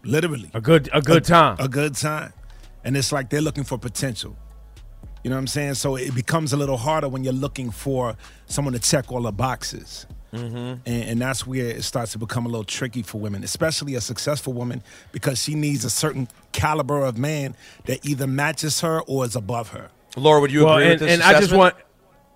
[0.05, 1.57] literally A good a good time.
[1.59, 2.33] a good time.
[2.85, 4.37] And it's like they're looking for potential.
[5.23, 5.75] You know what I'm saying?
[5.75, 8.16] So it becomes a little harder when you're looking for
[8.47, 10.07] someone to check all the boxes.
[10.33, 10.57] Mm-hmm.
[10.57, 14.01] And, and that's where it starts to become a little tricky for women, especially a
[14.01, 17.55] successful woman, because she needs a certain caliber of man
[17.87, 19.91] that either matches her or is above her.
[20.16, 21.75] Laura, would you well, agree and, with this and I just want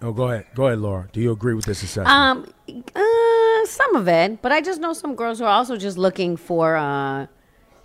[0.03, 0.47] Oh, go ahead.
[0.55, 1.09] Go ahead, Laura.
[1.12, 2.09] Do you agree with this assessment?
[2.09, 5.97] Um, uh, some of it, but I just know some girls who are also just
[5.97, 7.28] looking for, uh,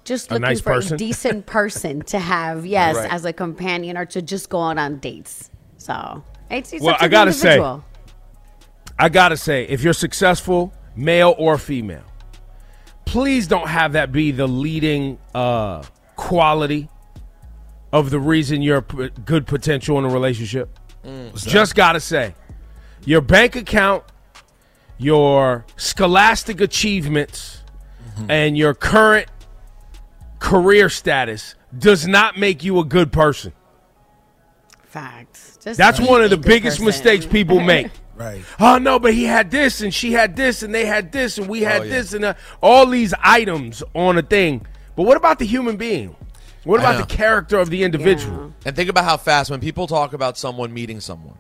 [0.08, 0.96] just A looking nice for person?
[0.96, 3.12] a decent person to have, yes, Right.
[3.14, 5.50] as a companion or to just go out on dates.
[5.78, 7.60] So it's, it's Well, I gotta say-
[9.00, 12.04] I gotta say, if you're successful, male or female,
[13.06, 15.84] please don't have that be the leading uh,
[16.16, 16.90] quality
[17.94, 20.80] of the reason you're p- good potential in a relationship.
[21.36, 22.34] Just gotta say,
[23.06, 24.04] your bank account,
[24.98, 27.64] your scholastic achievements,
[28.30, 29.28] and your current
[30.40, 33.54] career status does not make you a good person.
[34.84, 35.58] Facts.
[35.64, 36.86] Just That's one of the biggest person.
[36.86, 37.92] mistakes people make.
[38.16, 38.44] Right.
[38.60, 41.48] Oh no, but he had this and she had this and they had this and
[41.48, 41.92] we had Oh, yeah.
[41.92, 44.66] this and uh, all these items on a thing.
[44.96, 46.16] But what about the human being?
[46.64, 48.54] What about the character of the individual?
[48.66, 51.38] And think about how fast when people talk about someone meeting someone,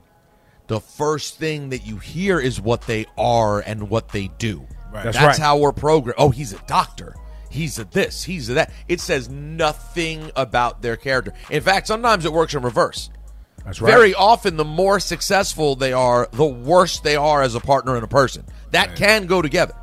[0.67, 4.59] the first thing that you hear is what they are and what they do.
[4.93, 5.03] Right.
[5.03, 5.45] That's That's right.
[5.45, 6.15] how we're programmed.
[6.17, 7.15] Oh, he's a doctor.
[7.49, 8.23] He's a this.
[8.23, 8.71] He's a that.
[8.87, 11.33] It says nothing about their character.
[11.49, 13.09] In fact, sometimes it works in reverse.
[13.65, 13.89] That's right.
[13.91, 18.03] Very often, the more successful they are, the worse they are as a partner and
[18.03, 18.45] a person.
[18.71, 19.73] That can go together.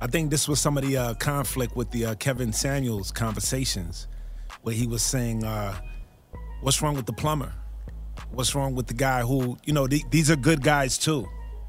[0.00, 4.06] I think this was some of the uh, conflict with the uh, Kevin Samuels conversations,
[4.62, 5.74] where he was saying, uh,
[6.60, 7.52] "What's wrong with the plumber?
[8.30, 11.26] What's wrong with the guy who, you know, th- these are good guys too,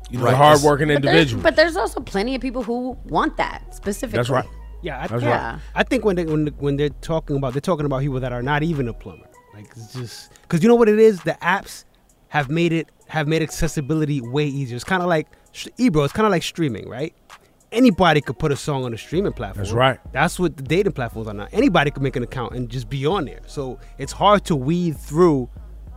[0.10, 3.38] you know, The it's- hardworking But there's, but there's also plenty of people who want
[3.38, 4.18] that specifically.
[4.18, 4.46] That's right.
[4.88, 5.52] Yeah, I, Yeah.
[5.54, 5.60] right.
[5.76, 8.42] I think when they when when they're talking about they're talking about people that are
[8.44, 9.28] not even a plumber.
[9.54, 11.22] Like it's just because you know what it is.
[11.22, 11.84] The apps
[12.30, 14.76] have made it have made accessibility way easier.
[14.76, 15.28] It's kind of like
[15.78, 16.04] Ebro.
[16.04, 17.14] It's kind of like streaming, right?
[17.72, 19.64] Anybody could put a song on a streaming platform.
[19.66, 20.00] That's right.
[20.14, 21.48] That's what the dating platforms are now.
[21.52, 23.42] Anybody could make an account and just be on there.
[23.46, 25.50] So it's hard to weed through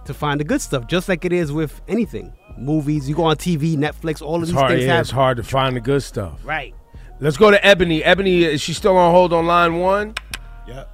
[0.07, 2.33] to find the good stuff, just like it is with anything.
[2.59, 4.71] Movies, you go on TV, Netflix, all of It's these hard.
[4.73, 6.41] things Yeah, have it's hard to find the good stuff.
[6.45, 6.75] right.
[7.23, 8.03] Let's go to Ebony.
[8.03, 10.15] Ebony, is she still on hold on line one?
[10.67, 10.85] Yeah.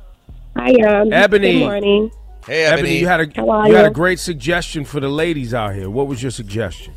[0.57, 1.61] Hi, um, Ebony.
[1.61, 2.11] Good morning.
[2.45, 5.55] Hey, Ebony, you had a How are you had a great suggestion for the ladies
[5.55, 5.89] out here.
[5.89, 6.95] What was your suggestion?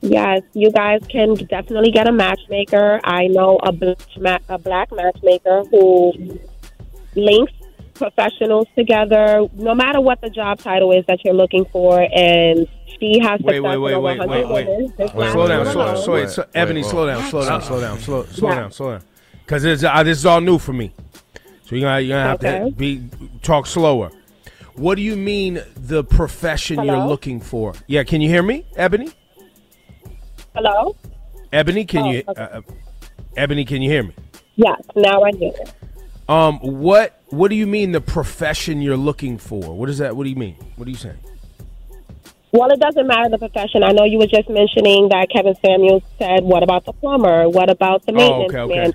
[0.00, 3.00] Yes, you guys can definitely get a matchmaker.
[3.04, 6.38] I know a black, ma- a black matchmaker who
[7.14, 7.52] links
[7.98, 12.66] professionals together, no matter what the job title is that you're looking for, and
[12.98, 14.90] she has Wait, success wait, wait, with wait, wait, wait.
[15.14, 16.02] Wait, slow down, slow, alone.
[16.02, 18.54] slow, Wait, slow, Ebony, slow down, slow down, slow down, slow, slow Yeah.
[18.54, 19.02] down, slow down.
[19.44, 20.92] Because uh, this is all new for me.
[21.64, 23.02] So you're gonna, you're gonna have to be
[23.42, 24.10] talk slower.
[24.74, 27.74] What do you mean the profession you're looking for?
[27.88, 29.10] Yeah, can you hear me, Ebony?
[30.54, 30.94] Hello?
[31.52, 32.22] Ebony, can Oh, you?
[32.28, 32.40] okay.
[32.40, 32.62] Uh, uh,
[33.36, 34.14] Ebony, can you hear me?
[34.56, 35.72] Yes, now I hear it.
[36.28, 39.76] Um, what what do you mean the profession you're looking for?
[39.76, 40.16] What is that?
[40.16, 40.56] What do you mean?
[40.76, 41.18] What are you saying?
[42.52, 43.82] Well, it doesn't matter the profession.
[43.82, 47.48] I know you were just mentioning that Kevin Samuels said, "What about the plumber?
[47.48, 48.80] What about the Oh, maintenance okay, okay.
[48.80, 48.94] man?"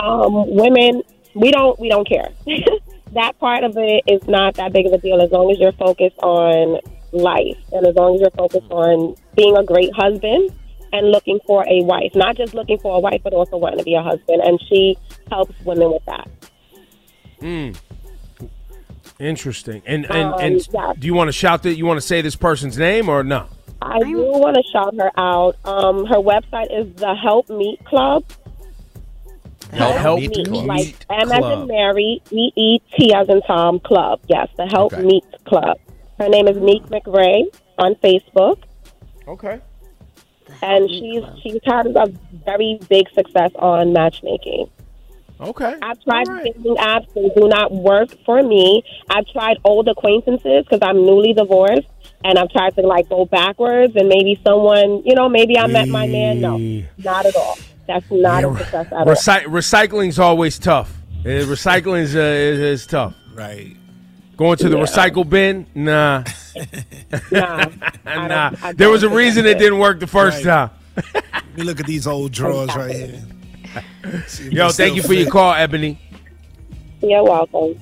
[0.00, 1.02] Um, women,
[1.34, 2.30] we don't we don't care.
[3.12, 5.72] that part of it is not that big of a deal as long as you're
[5.72, 6.80] focused on
[7.12, 10.50] life and as long as you're focused on being a great husband
[10.92, 13.84] and looking for a wife, not just looking for a wife, but also wanting to
[13.84, 14.42] be a husband.
[14.44, 14.96] And she
[15.30, 16.28] helps women with that.
[17.40, 17.76] Mm.
[19.18, 19.82] Interesting.
[19.86, 20.92] And and, Um, and yeah.
[20.98, 21.74] do you want to shout that?
[21.74, 23.46] You want to say this person's name or no?
[23.82, 25.56] I do want to shout her out.
[25.64, 28.24] Um, her website is the Help Meet Club.
[29.72, 33.78] Help, Help Meet, Meet like M as in Mary, E E T as in Tom
[33.80, 34.20] Club.
[34.26, 35.02] Yes, the Help Okay.
[35.02, 35.78] Meet Club.
[36.18, 37.44] Her name is Meek McRae
[37.78, 38.58] on Facebook,
[39.28, 39.60] Okay.
[40.60, 42.06] and she's she's had a
[42.44, 44.68] very big success on matchmaking.
[45.40, 45.74] Okay.
[45.82, 48.82] I've tried dating apps; they do not work for me.
[49.08, 51.88] I've tried old acquaintances because I'm newly divorced,
[52.24, 55.88] and I've tried to like go backwards and maybe someone, you know, maybe I met
[55.88, 56.40] my man.
[56.40, 56.58] No,
[56.98, 57.56] not at all.
[57.86, 59.04] That's not a success at all.
[59.06, 60.92] Recy- recycling's always tough.
[61.24, 61.46] Recycling
[62.04, 63.14] recycling's uh, is, is tough.
[63.34, 63.76] Right.
[64.36, 64.84] Going to the Yeah.
[64.84, 65.66] recycle bin?
[65.74, 66.24] Nah.
[67.32, 67.64] nah.
[68.26, 68.72] nah.
[68.72, 70.68] There was a reason it didn't work the first Right.
[70.68, 70.70] time.
[71.32, 73.22] Let me look at these old drawers right here.
[74.50, 75.98] Yo, thank you for your call, Ebony.
[77.02, 77.80] You're welcome.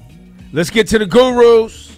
[0.53, 1.97] Let's get to the gurus.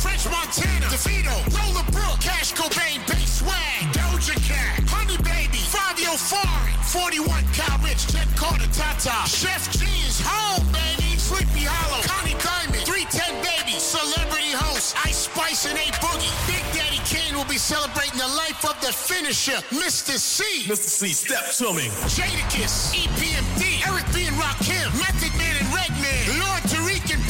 [0.00, 6.72] French Montana, DeVito, Lola Brooke, Cash Cobain, Bay Swag, Doja Cat, Honey Baby, Fivio Foreign,
[6.88, 13.44] 41, Kyle Rich, Jenn Carter, Tata, Sheff G's home, baby, Sleepy Hallow, Connie Diamond, 310
[13.44, 16.32] Baby, Celebrity Host, Ice Spice and A Boogie.
[16.48, 20.16] Big Daddy Kane will be celebrating the life of the finisher, Mr.
[20.16, 20.64] Cee.
[20.64, 20.88] Mr.
[20.88, 21.92] Cee, step to me.
[22.08, 24.24] Jadakiss, EPMD, Eric B.
[24.24, 27.29] and Rakim, Method Man and Redman, Lord Tariq and.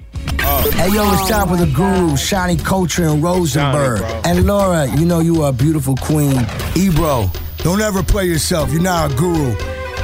[0.43, 0.71] Uh.
[0.71, 3.99] Hey yo, it's time for the guru, Shiny Culture and Rosenberg.
[3.99, 6.45] Johnny, and Laura, you know you are a beautiful queen.
[6.75, 8.71] Ebro, don't ever play yourself.
[8.71, 9.55] You're not a guru.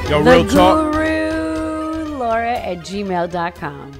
[0.09, 0.93] Yo, the real talk.
[0.93, 3.91] guru, Laura at gmail.com.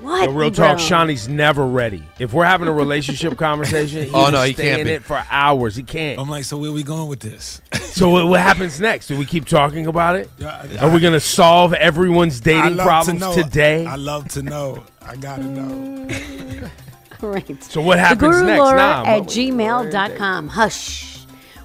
[0.00, 0.24] What?
[0.24, 0.66] Yo, real Ebro?
[0.68, 0.78] talk.
[0.78, 2.02] Shawnee's never ready.
[2.18, 4.92] If we're having a relationship conversation, he Oh, no, he stay can't in be.
[4.94, 5.76] it for hours.
[5.76, 6.18] He can't.
[6.18, 7.60] I'm like, so where we going with this?
[7.90, 9.08] So what, what happens next?
[9.08, 10.30] Do we keep talking about it?
[10.38, 13.84] Yeah, I- Are we going to solve everyone's dating problems to today?
[13.84, 14.84] I love to know.
[15.02, 16.08] I gotta know.
[17.18, 17.62] Great.
[17.64, 18.60] So what the happens guru next?
[18.60, 20.48] Laura Nah, at gmail.com.
[20.48, 21.18] Hush.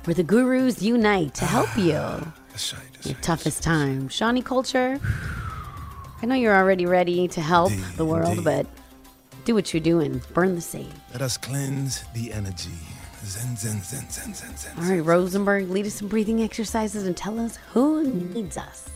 [0.06, 1.94] Where the gurus unite to help you.
[3.04, 4.10] Your toughest time.
[4.10, 5.00] Shawnee Culture.
[6.22, 8.66] I know you're already ready to help the world, but
[9.44, 10.22] do what you're doing.
[10.34, 10.88] Burn the sage.
[11.12, 12.72] Let us cleanse the energy.
[13.24, 14.78] Zen, zen, zen, zen, zen, zen.
[14.78, 18.90] All right, Rosenberg, lead us some breathing exercises and tell us who needs us.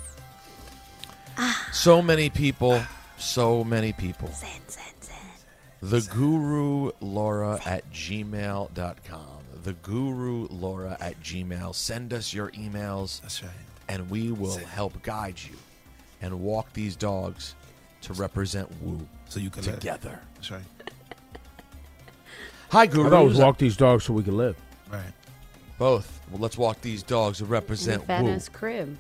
[1.38, 1.70] Ah.
[1.74, 2.82] So many people,
[3.18, 4.30] so many people.
[4.30, 5.16] Zen, zen, zen.
[5.82, 9.28] The Guru Laura at gmail.com.
[9.64, 11.76] The Guru Laura at gmail.
[11.76, 13.22] Send us your emails.
[13.22, 13.52] That's right.
[13.88, 15.58] And we will help guide you
[16.22, 17.56] and walk these dogs
[18.02, 20.20] to represent Woo So you can let- together.
[20.36, 20.62] That's right.
[22.72, 23.10] Hi, I Guru.
[23.10, 24.56] thought it was walk these dogs so we can live.
[24.92, 25.02] Right.
[25.80, 26.22] Both.
[26.30, 28.30] Well, let's walk these dogs to In the represent fat Woo.
[28.32, 28.98] ass crib.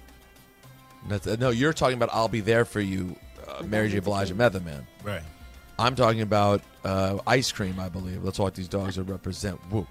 [1.10, 3.16] Uh, no, you're talking about I'll Be There For You,
[3.48, 4.00] uh, Mary J.
[4.00, 4.86] Blige and Method Man.
[5.04, 5.22] Right.
[5.78, 8.24] I'm talking about uh, ice cream, I believe.
[8.24, 9.86] Let's walk these dogs to represent Woo.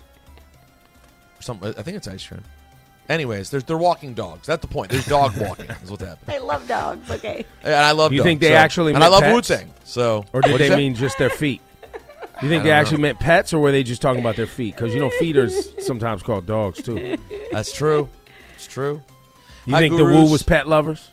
[1.41, 2.43] Some, I think it's ice cream.
[3.09, 4.47] Anyways, there's, they're walking dogs.
[4.47, 4.91] That's the point.
[4.91, 5.67] There's dog walking.
[5.71, 6.37] is what's happening.
[6.37, 7.11] I love dogs.
[7.11, 7.45] Okay.
[7.63, 8.13] And I love.
[8.13, 9.49] You dogs, think they so- actually And I meant love Wu pets?
[9.49, 9.73] Tang.
[9.85, 10.77] So, or did What'd they say?
[10.77, 11.61] mean just their feet?
[12.41, 14.77] You think they don't actually meant pets, or were they just talking about their feet?
[14.77, 17.17] Because you know, feet are s- sometimes called dogs too.
[17.51, 18.09] That's true.
[18.55, 19.03] It's true.
[19.67, 20.31] You Hi, think the Wu gurus.
[20.31, 21.11] was pet lovers?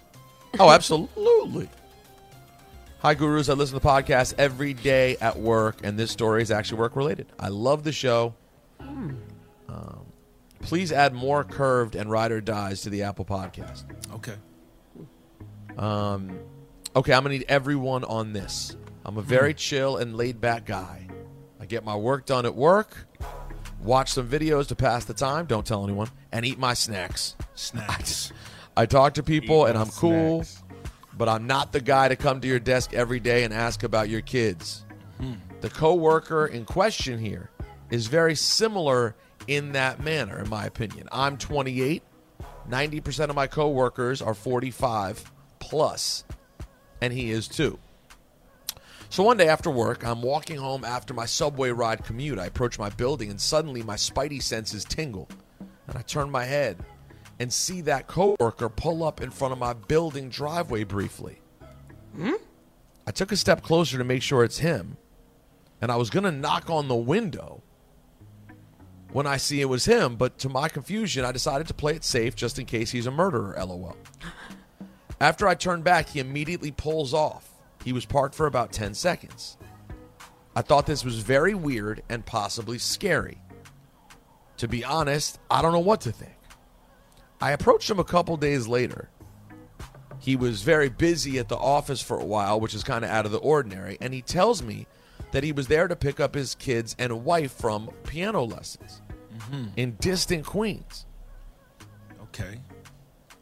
[0.59, 1.67] Oh, absolutely.
[2.99, 3.49] Hi, gurus.
[3.49, 6.95] I listen to the podcast every day at work, and this story is actually work
[6.95, 7.25] related.
[7.39, 8.35] I love the show.
[8.79, 9.17] Um,
[10.65, 13.83] please add more curved and ride or dies to the Apple Podcast.
[14.15, 14.33] Okay.
[15.77, 16.39] Um,
[16.95, 18.75] okay, I'm gonna need everyone on this.
[19.05, 21.07] I'm a very chill and laid back guy.
[21.59, 23.07] I get my work done at work,
[23.79, 25.45] watch some videos to pass the time.
[25.45, 27.35] Don't tell anyone, and eat my snacks.
[27.53, 28.33] Snacks.
[28.77, 30.43] I talk to people, Eat and I'm cool,
[31.17, 34.09] but I'm not the guy to come to your desk every day and ask about
[34.09, 34.85] your kids.
[35.61, 37.49] The coworker in question here
[37.89, 39.15] is very similar
[39.47, 41.07] in that manner, in my opinion.
[41.11, 42.03] I'm 28.
[42.69, 46.23] 90% of my coworkers are 45 plus,
[47.01, 47.79] and he is too.
[49.09, 52.39] So one day after work, I'm walking home after my subway ride commute.
[52.39, 55.29] I approach my building, and suddenly my spidey senses tingle.
[55.87, 56.83] And I turn my head
[57.39, 61.39] and see that coworker pull up in front of my building driveway briefly.
[62.15, 62.33] Hmm?
[63.07, 64.97] I took a step closer to make sure it's him,
[65.81, 67.61] and I was going to knock on the window
[69.15, 72.03] when I see it was him, but to my confusion, I decided to play it
[72.03, 73.95] safe just in case he's a murderer, lol.
[75.21, 77.49] After I turned back, he immediately pulls off.
[77.85, 79.55] He was parked for about 10 seconds.
[80.53, 83.37] I thought this was very weird and possibly scary.
[84.57, 86.35] To be honest, I don't know what to think.
[87.39, 89.09] I approached him a couple days later.
[90.19, 93.25] He was very busy at the office for a while, which is kind of out
[93.25, 94.87] of the ordinary, and he tells me
[95.31, 99.01] that he was there to pick up his kids and wife from piano lessons
[99.37, 99.65] Mm-hmm.
[99.75, 101.05] in distant Queens.
[102.23, 102.59] Okay.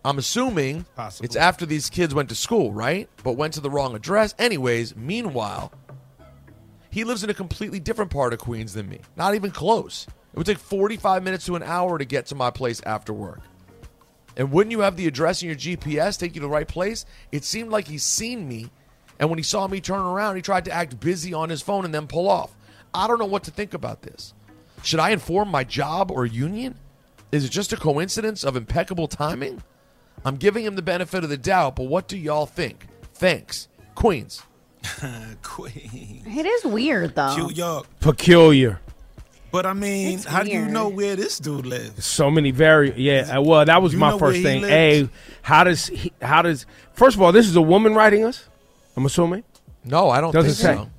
[0.06, 1.26] I'm assuming Possible.
[1.26, 3.10] it's after these kids went to school, right?
[3.24, 4.36] But went to the wrong address.
[4.38, 5.72] Anyways, meanwhile,
[6.90, 9.00] he lives in a completely different part of Queens than me.
[9.16, 10.06] Not even close.
[10.34, 13.40] It would take 45 minutes to an hour to get to my place after work.
[14.36, 17.06] And wouldn't you have the address in your GPS take you to the right place?
[17.32, 18.72] It seemed like he's seen me,
[19.20, 21.86] and when he saw me turn around, he tried to act busy on his phone
[21.86, 22.56] and then pull off.
[22.94, 24.34] I don't know what to think about this.
[24.84, 26.76] Should I inform my job or union?
[27.32, 29.64] Is it just a coincidence of impeccable timing?
[30.26, 32.88] I'm giving him the benefit of the doubt, but what do y'all think?
[33.14, 33.68] Thanks.
[33.96, 34.44] Queens.
[35.42, 36.24] Queen.
[36.26, 37.34] It is weird though.
[37.36, 37.88] Cute York.
[38.00, 38.80] Peculiar.
[39.52, 42.04] But I mean, It's how do you know where this dude lives?
[42.06, 43.38] So many very yeah.
[43.38, 44.64] uh, Well, that was You my first thing.
[44.64, 44.74] lives?
[44.74, 45.10] A,
[45.44, 48.50] how does he, how does first of all, this is a woman writing us.
[48.98, 49.44] I'm assuming.
[49.86, 50.84] No, I don't Doesn't think say.
[50.84, 50.90] so.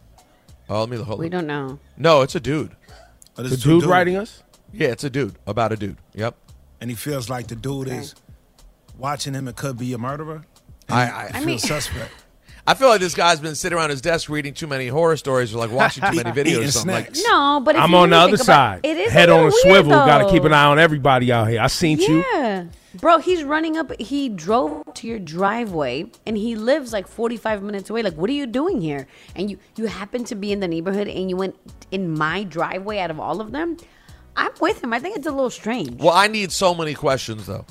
[0.68, 1.30] Oh, let me hold We on.
[1.32, 1.78] don't know.
[1.96, 2.74] No, it's a dude.
[3.36, 4.42] Oh, The this dude writing us.
[4.72, 5.36] Yeah, it's a dude.
[5.46, 5.96] About a dude.
[6.14, 6.36] Yep.
[6.80, 8.14] And he feels like the dude is
[8.98, 10.44] watching him and could be a murderer.
[10.88, 12.12] I, He I, feels mean- suspect.
[12.66, 15.54] I feel like this guy's been sitting around his desk reading too many horror stories
[15.54, 16.94] or like watching too many videos or something.
[16.94, 17.22] Like, snacks.
[17.26, 18.80] No, but if I'm you on the other think about- side.
[18.84, 19.90] It is Head a on a little swivel.
[19.90, 21.60] Got to keep an eye on everybody out here.
[21.60, 22.24] I seen you.
[23.04, 23.10] Yeah.
[23.10, 24.00] Bro, he's running up.
[24.00, 28.02] He drove to your driveway and he lives like 45 minutes away.
[28.02, 29.06] Like, what are you doing here?
[29.36, 31.54] And you, you happen to be in the neighborhood and you went
[31.90, 33.76] in my driveway out of all of them.
[34.36, 34.94] I'm with him.
[34.94, 36.00] I think it's a little strange.
[36.00, 37.66] well, I need so many questions though.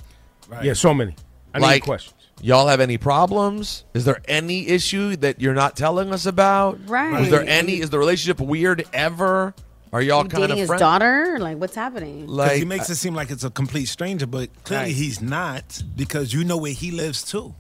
[0.62, 1.16] Yeah, so many.
[1.52, 2.30] I need questions.
[2.40, 3.86] y'all have any problems?
[3.96, 6.78] Is there any issue that you're not telling us about?
[6.88, 7.24] Right.
[7.24, 7.80] Is there any?
[7.80, 9.56] Is the relationship weird ever?
[9.94, 10.80] Are y'all You kind dating of his friends?
[10.82, 11.38] daughter?
[11.40, 12.26] Like, what's happening?
[12.28, 14.96] Like, he makes it seem like it's a complete stranger, but clearly Right.
[14.96, 17.54] he's not because you know where he lives too.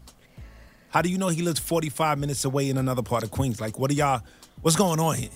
[0.90, 3.62] How do you know he lives 45 minutes away in another part of Queens?
[3.62, 4.22] Like, what are y'all,
[4.62, 5.30] what's going on here?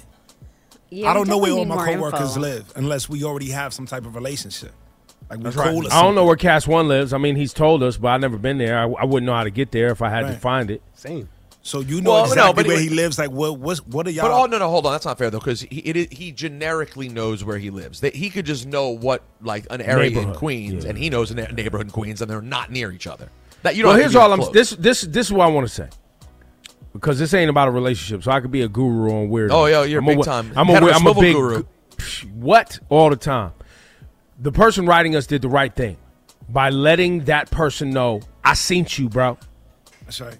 [0.89, 2.39] Yeah, I don't know where all my coworkers info.
[2.41, 4.71] live unless we already have some type of relationship.
[5.29, 5.91] Like, we're That's cool right.
[5.93, 7.11] I don't know where Cass One lives.
[7.13, 8.79] I mean, he's told us, but I've never been there.
[8.79, 10.81] I, I wouldn't know how to get there if I had to find it.
[10.95, 11.27] Same.
[11.67, 13.19] So you know Well, no, exactly but where he- he lives.
[13.19, 14.29] Like, what, what's, what are y'all?
[14.29, 16.31] But oh no no hold on that's not fair though because he it is, he
[16.31, 17.99] generically knows where he lives.
[17.99, 20.91] That he could just know what like an area in Queens yeah.
[20.91, 23.27] and he knows a na- neighborhood in Queens and they're not near each other.
[23.63, 23.89] That you don't.
[23.89, 24.53] well, here's to be all I'm.
[24.53, 25.89] This this this is what I want to say.
[26.93, 29.51] Because this ain't about a relationship, so I could be a guru on weird.
[29.51, 30.53] Oh, yeah, you're I'm big a, time.
[30.55, 31.65] I'm a, Head on a I'm a big guru.
[31.97, 33.51] Psh, What all the time?
[34.39, 35.97] The person writing us did the right thing
[36.47, 39.37] by letting that person know I seen you, bro.
[40.05, 40.37] That's right.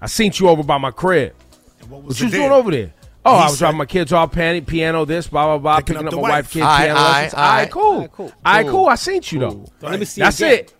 [0.00, 1.34] I seen you over by my crib.
[1.80, 2.92] And what What was you the doing over there?
[3.24, 5.76] Oh, He I was said- dropping my kids off, piano, piano this, blah blah blah,
[5.78, 6.30] Picking picking, up up, my wife.
[6.46, 7.34] wife, kids, Aye, piano aye, lessons.
[7.34, 7.42] aye.
[7.50, 8.00] All right, cool.
[8.02, 8.24] Aye, cool.
[8.26, 8.72] All right, Cool.
[8.72, 8.86] cool.
[8.88, 9.48] I seen you though.
[9.80, 10.52] Don't let me see That's again.
[10.54, 10.74] it.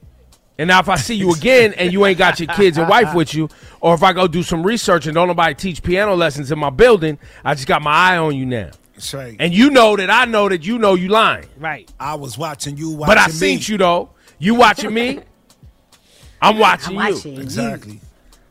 [0.61, 3.15] And now if I see you again and you ain't got your kids and wife
[3.15, 3.49] with you,
[3.81, 6.71] or if I go do some research and don't nobody teach piano lessons in my
[6.71, 8.71] building, I just got my eye on you now.
[8.95, 9.37] That's right.
[9.39, 11.47] And you know that I know that you know you lying.
[11.59, 11.89] Right.
[12.01, 12.91] I was watching you.
[12.91, 13.33] Watching But I me.
[13.33, 14.11] seen you though.
[14.41, 15.21] You watching me?
[16.43, 17.41] I'm watching you.
[17.41, 18.01] Exactly.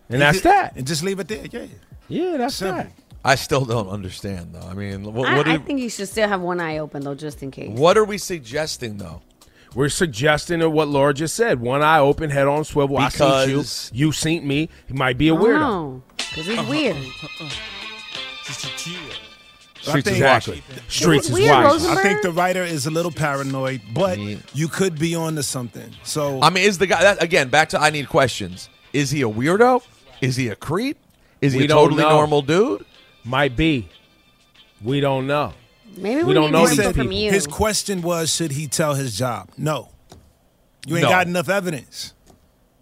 [0.09, 0.75] And that's that.
[0.75, 1.45] And just leave it there.
[1.51, 1.65] Yeah.
[2.07, 2.77] Yeah, that's Simple.
[2.83, 2.91] that.
[3.25, 4.65] I still don't understand though.
[4.65, 7.15] I mean, what, I, what, I think you should still have one eye open though,
[7.15, 7.77] just in case.
[7.77, 9.21] what are we suggesting though?
[9.75, 11.59] We're suggesting that what Laura just said.
[11.59, 12.97] One eye open, head on swivel.
[12.97, 13.45] I Because-
[13.89, 14.05] seen you.
[14.07, 14.69] You seen me.
[14.87, 15.59] He might be a weirdo.
[15.59, 16.95] No, because he's weird.
[19.81, 20.61] Streets is think- watching.
[20.87, 21.69] Streets is weird, watching.
[21.71, 21.97] Rosenberg?
[21.97, 24.17] I think the writer is a little paranoid, but
[24.53, 25.91] you could be on to something.
[26.03, 28.69] So I mean, is the guy that, again back to I need questions?
[28.93, 29.83] Is he a weirdo?
[30.21, 30.97] Is he a creep?
[31.41, 32.09] Is he We a totally know.
[32.11, 32.85] normal dude?
[33.23, 33.89] Might be.
[34.81, 35.53] We don't know.
[35.95, 37.17] Maybe We we, don't need know more these info from people.
[37.17, 37.31] you.
[37.31, 39.49] his question was, should he tell his job?
[39.57, 39.89] No.
[40.85, 41.09] You ain't No.
[41.09, 42.13] got enough evidence.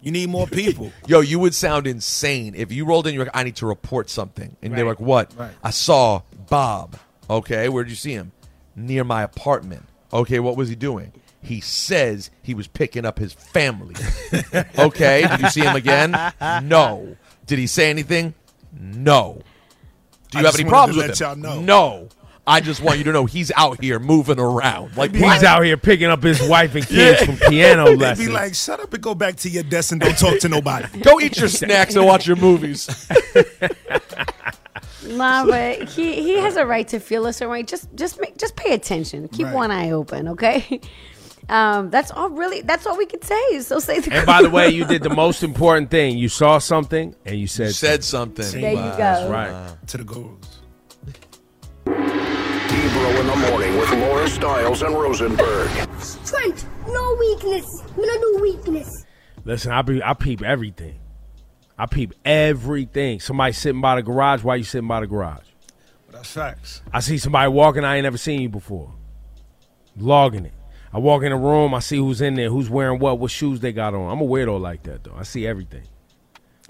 [0.02, 0.92] You need more people.
[1.06, 3.14] Yo, you would sound insane if you rolled in.
[3.14, 5.32] You're like, I need to report something, and they're like, What?
[5.36, 5.50] Right.
[5.64, 6.96] I saw Bob.
[7.28, 8.32] Okay, where'd you see him?
[8.76, 9.84] Near my apartment.
[10.12, 11.12] Okay, what was he doing?
[11.42, 13.94] He says he was picking up his family.
[14.78, 16.12] okay, did you see him again?
[16.62, 17.16] No.
[17.46, 18.34] Did he say anything?
[18.78, 19.40] No.
[20.30, 21.42] Do I you have any problems with let him?
[21.44, 21.60] y'all know.
[21.60, 22.08] No.
[22.48, 24.96] I just want you to know he's out here moving around.
[24.96, 25.42] Like He's what?
[25.42, 27.26] out here picking up his wife and kids Yeah.
[27.26, 27.98] from piano lessons.
[27.98, 28.26] They'd lessons.
[28.28, 30.86] be like, shut up and go back to your desk and don't talk to nobody.
[31.02, 32.88] Go eat your snacks and watch your movies.
[35.08, 37.62] Nah, but he he has a right to feel a certain way.
[37.62, 39.28] Just just make, just pay attention.
[39.28, 39.54] Keep Right.
[39.54, 40.80] one eye open, okay?
[41.48, 42.28] Um, that's all.
[42.30, 43.60] Really, that's all we can say.
[43.60, 44.12] So say the.
[44.12, 46.18] and by the way, you did the most important thing.
[46.18, 48.60] You saw something and you said, Said something.
[48.60, 48.96] There you go.
[48.96, 49.76] That's right.
[49.88, 50.60] to the gurus.
[51.86, 55.70] Ebro in the morning with Laura Styles and Rosenberg.
[56.00, 57.82] Strength, no weakness.
[57.96, 59.04] We don't do weakness.
[59.44, 60.98] Listen, I be I peep everything.
[61.78, 63.20] I peep everything.
[63.20, 64.42] Somebody sitting by the garage.
[64.42, 65.44] Why you sitting by the garage?
[66.10, 66.82] That's facts.
[66.92, 67.84] I see somebody walking.
[67.84, 68.92] I ain't never seen you before.
[69.96, 70.52] Logging it.
[70.96, 71.74] I walk in a room.
[71.74, 72.48] I see who's in there.
[72.48, 73.18] Who's wearing what?
[73.18, 74.10] What shoes they got on?
[74.10, 75.12] I'm a weirdo like that though.
[75.14, 75.82] I see everything.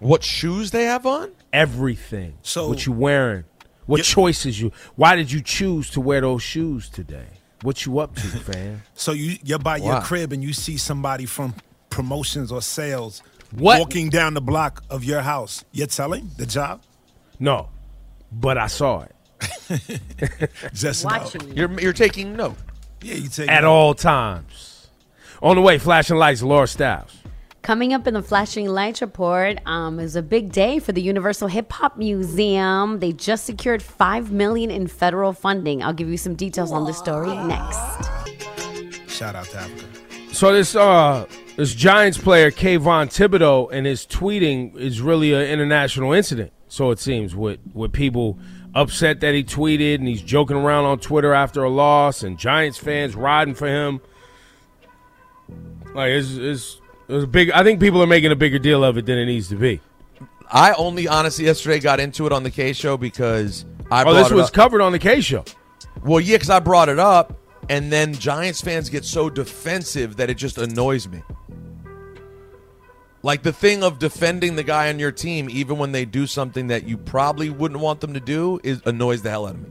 [0.01, 1.31] What shoes they have on?
[1.53, 2.37] Everything.
[2.43, 3.45] So- what you wearing?
[3.87, 4.73] What choices you?
[4.97, 7.29] Why did you choose to wear those shoes today?
[7.63, 8.83] What you up to, fam?
[8.95, 11.55] So you you're by your crib and you see somebody from
[11.89, 13.23] promotions or sales
[13.53, 13.79] What?
[13.79, 15.65] walking down the block of your house.
[15.71, 16.83] You're telling the job?
[17.39, 17.69] No,
[18.33, 19.15] but I saw it
[20.75, 21.11] Just know.
[21.11, 21.55] Watching you.
[21.55, 22.57] You're you're taking note.
[23.03, 24.89] Yeah, you take at all times.
[25.43, 27.17] On the way, flashing lights, Laura Styles.
[27.67, 31.49] Coming up in the Flashing Lights report um, is a big day for the Universal
[31.49, 33.01] Hip Hop Museum.
[33.01, 35.83] They just secured five million in federal funding.
[35.83, 37.77] I'll give you some details on this story next.
[39.09, 39.85] Shout out to Africa.
[40.33, 46.13] So this uh this Giants player Kayvon Thibodeaux and his tweeting is really an international
[46.13, 46.53] incident.
[46.69, 48.39] So it seems with with people
[48.77, 52.79] upset that he tweeted and he's joking around on Twitter after a loss and Giants
[52.79, 54.01] fans riding for him.
[55.95, 57.51] Like it's it's it's a big.
[57.51, 59.81] I think people are making a bigger deal of it than it needs to be.
[60.51, 64.31] I only honestly yesterday got into it on the K show because I oh, this
[64.31, 64.53] was up.
[64.53, 65.45] covered on the K show.
[66.05, 67.39] Well, yeah, because I brought it up,
[67.69, 71.23] and then Giants fans get so defensive that it just annoys me.
[73.23, 76.69] Like the thing of defending the guy on your team, even when they do something
[76.69, 79.71] that you probably wouldn't want them to do, is annoys the hell out of me.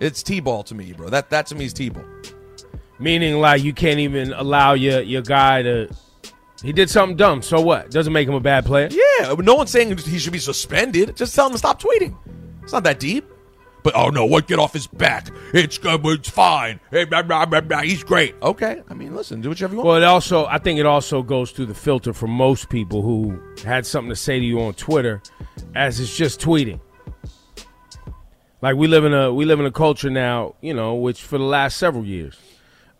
[0.00, 1.08] It's t-ball to me, bro.
[1.08, 2.04] That that to me is t-ball.
[2.98, 5.90] Meaning, like you can't even allow your your guy to.
[6.62, 7.40] He did something dumb.
[7.40, 7.90] So what?
[7.90, 8.88] Doesn't make him a bad player.
[8.90, 11.16] Yeah, no one's saying he should be suspended.
[11.16, 12.14] Just tell him to stop tweeting.
[12.62, 13.29] It's not that deep.
[13.82, 14.46] But oh no, what?
[14.46, 15.28] Get off his back.
[15.52, 16.04] It's good.
[16.04, 16.80] It's fine.
[16.90, 18.34] He's great.
[18.42, 18.82] Okay.
[18.88, 19.40] I mean, listen.
[19.40, 19.86] Do whatever you want.
[19.86, 23.40] Well, it also, I think it also goes through the filter for most people who
[23.64, 25.22] had something to say to you on Twitter,
[25.74, 26.80] as it's just tweeting.
[28.62, 31.38] Like we live in a we live in a culture now, you know, which for
[31.38, 32.38] the last several years,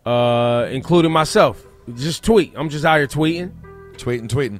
[0.05, 1.63] uh, including myself,
[1.95, 2.53] just tweet.
[2.55, 3.51] I'm just out here tweeting,
[3.93, 4.59] tweeting, tweeting,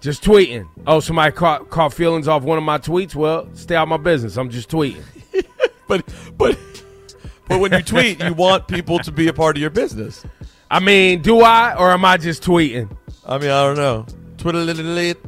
[0.00, 0.68] just tweeting.
[0.86, 3.14] Oh, somebody caught caught feelings off one of my tweets.
[3.14, 4.36] Well, stay out of my business.
[4.36, 5.02] I'm just tweeting.
[5.88, 6.04] but
[6.36, 6.58] but
[7.48, 10.24] but when you tweet, you want people to be a part of your business.
[10.70, 12.88] I mean, do I or am I just tweeting?
[13.26, 14.06] I mean, I don't know.
[14.38, 15.18] Twitter little lit.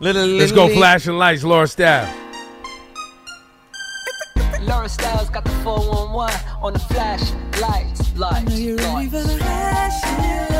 [0.00, 2.14] little Let's go flashing lights, Laura Staff.
[4.62, 10.59] Laura Styles got the 411 on the flash lights, lights, lights.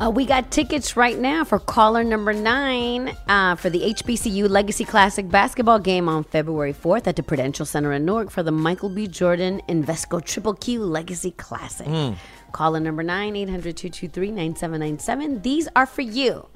[0.00, 4.82] Uh, we got tickets right now for caller number nine uh, for the HBCU Legacy
[4.82, 8.88] Classic basketball game on February 4th at the Prudential Center in Newark for the Michael
[8.88, 9.06] B.
[9.06, 11.86] Jordan Invesco Triple Q Legacy Classic.
[11.86, 12.16] Mm.
[12.52, 15.42] Caller number nine, 800 223 9797.
[15.42, 16.46] These are for you.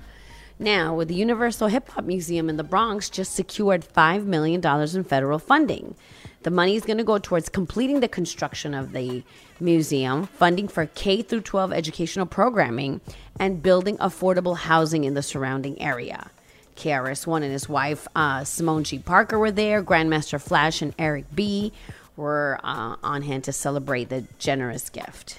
[0.58, 5.04] Now, with the Universal Hip Hop Museum in the Bronx just secured $5 million in
[5.04, 5.96] federal funding.
[6.44, 9.22] The money is going to go towards completing the construction of the
[9.60, 13.00] museum, funding for K through 12 educational programming,
[13.40, 16.30] and building affordable housing in the surrounding area.
[16.76, 18.98] KRS One and his wife uh, Simone G.
[18.98, 19.82] Parker were there.
[19.82, 21.72] Grandmaster Flash and Eric B.
[22.14, 25.38] were uh, on hand to celebrate the generous gift.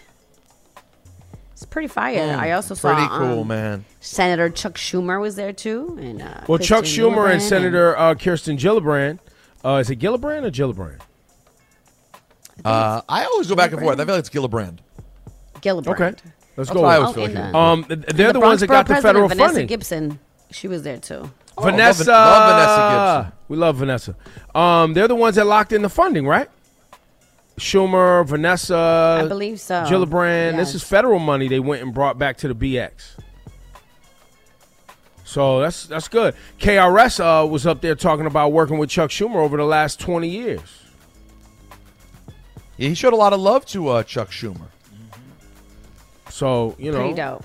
[1.52, 2.18] It's pretty fire.
[2.18, 3.86] Mm, I also saw pretty cool, um, man.
[4.00, 8.16] Senator Chuck Schumer was there too, and uh, Well, Chuck Schumer and Gillibrand Senator uh,
[8.16, 9.20] Kirsten Gillibrand.
[9.66, 11.00] Uh, is it Gillibrand or Gillibrand?
[12.64, 14.00] Uh, I always go back and forth.
[14.00, 14.78] I feel like it's Gillibrand.
[15.56, 15.88] Gillibrand.
[15.90, 16.22] Okay, let's
[16.56, 16.82] That's go.
[16.82, 17.34] what I with always it.
[17.34, 19.38] feel like it Um, th- they're the, ones that Bronx got the Borough federal President,
[19.38, 19.68] Vanessa funding.
[19.68, 20.20] Gibson,
[20.52, 21.32] she was there too.
[21.58, 23.40] Oh, Vanessa, love, love Vanessa Gibson.
[23.48, 24.16] We love Vanessa.
[24.54, 26.50] Um, they're the ones that locked in the funding, right?
[27.58, 29.84] Schumer, Vanessa, I believe so.
[29.86, 30.58] Gillibrand.
[30.58, 30.76] This Yes.
[30.76, 32.92] is federal money they went and brought back to the BX.
[35.36, 36.34] So that's that's good.
[36.62, 40.30] KRS uh, was up there talking about working with Chuck Schumer over the last twenty
[40.30, 40.62] years.
[42.78, 44.68] Yeah, he showed a lot of love to uh, Chuck Schumer.
[46.30, 47.44] So you know, Pretty dope.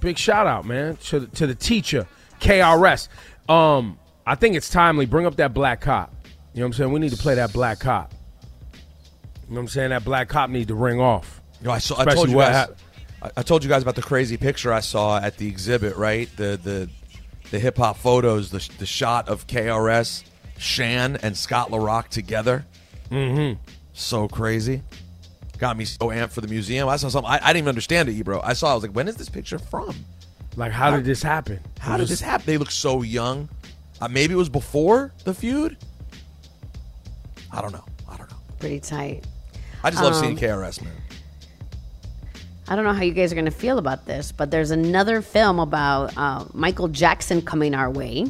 [0.00, 2.08] big shout out, man, to the, to the teacher,
[2.40, 3.06] KRS.
[3.48, 5.06] Um, I think it's timely.
[5.06, 6.12] Bring up that black cop.
[6.54, 6.92] You know what I'm saying?
[6.92, 8.12] We need to play that black cop.
[8.72, 8.78] You
[9.50, 9.90] know what I'm saying?
[9.90, 11.40] That black cop needs to ring off.
[11.60, 12.54] You know, I, saw, I told you what guys.
[12.54, 12.78] hap-
[13.22, 15.96] I, I told you guys about the crazy picture I saw at the exhibit.
[15.96, 16.88] Right, the the
[17.50, 20.24] the hip hop photos, the the shot of KRS,
[20.58, 22.66] Shan, and Scott La Rock together.
[23.10, 23.60] Mm-hmm.
[23.92, 24.82] So crazy.
[25.58, 26.88] Got me so amped for the museum.
[26.88, 27.28] I saw something.
[27.30, 28.40] I, I didn't even understand it, you bro.
[28.42, 28.70] I saw.
[28.70, 29.94] I was like, when is this picture from?
[30.56, 31.60] Like, how did this happen?
[31.78, 32.46] How did this happen?
[32.46, 33.48] They look so young.
[34.00, 35.76] Uh, maybe it was before the feud.
[37.52, 37.84] I don't know.
[38.08, 38.36] I don't know.
[38.58, 39.24] Pretty tight.
[39.82, 40.92] I just love Um, seeing KRS, man.
[42.70, 45.22] I don't know how you guys are going to feel about this, but there's another
[45.22, 48.26] film about uh, Michael Jackson coming our way.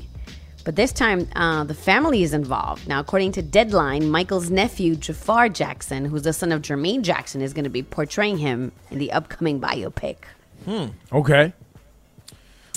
[0.64, 2.86] But this time, uh, the family is involved.
[2.86, 7.52] Now, according to Deadline, Michael's nephew, Jaafar Jackson, who's the son of Jermaine Jackson, is
[7.52, 10.18] going to be portraying him in the upcoming biopic.
[10.64, 10.86] Hmm.
[11.12, 11.52] Okay.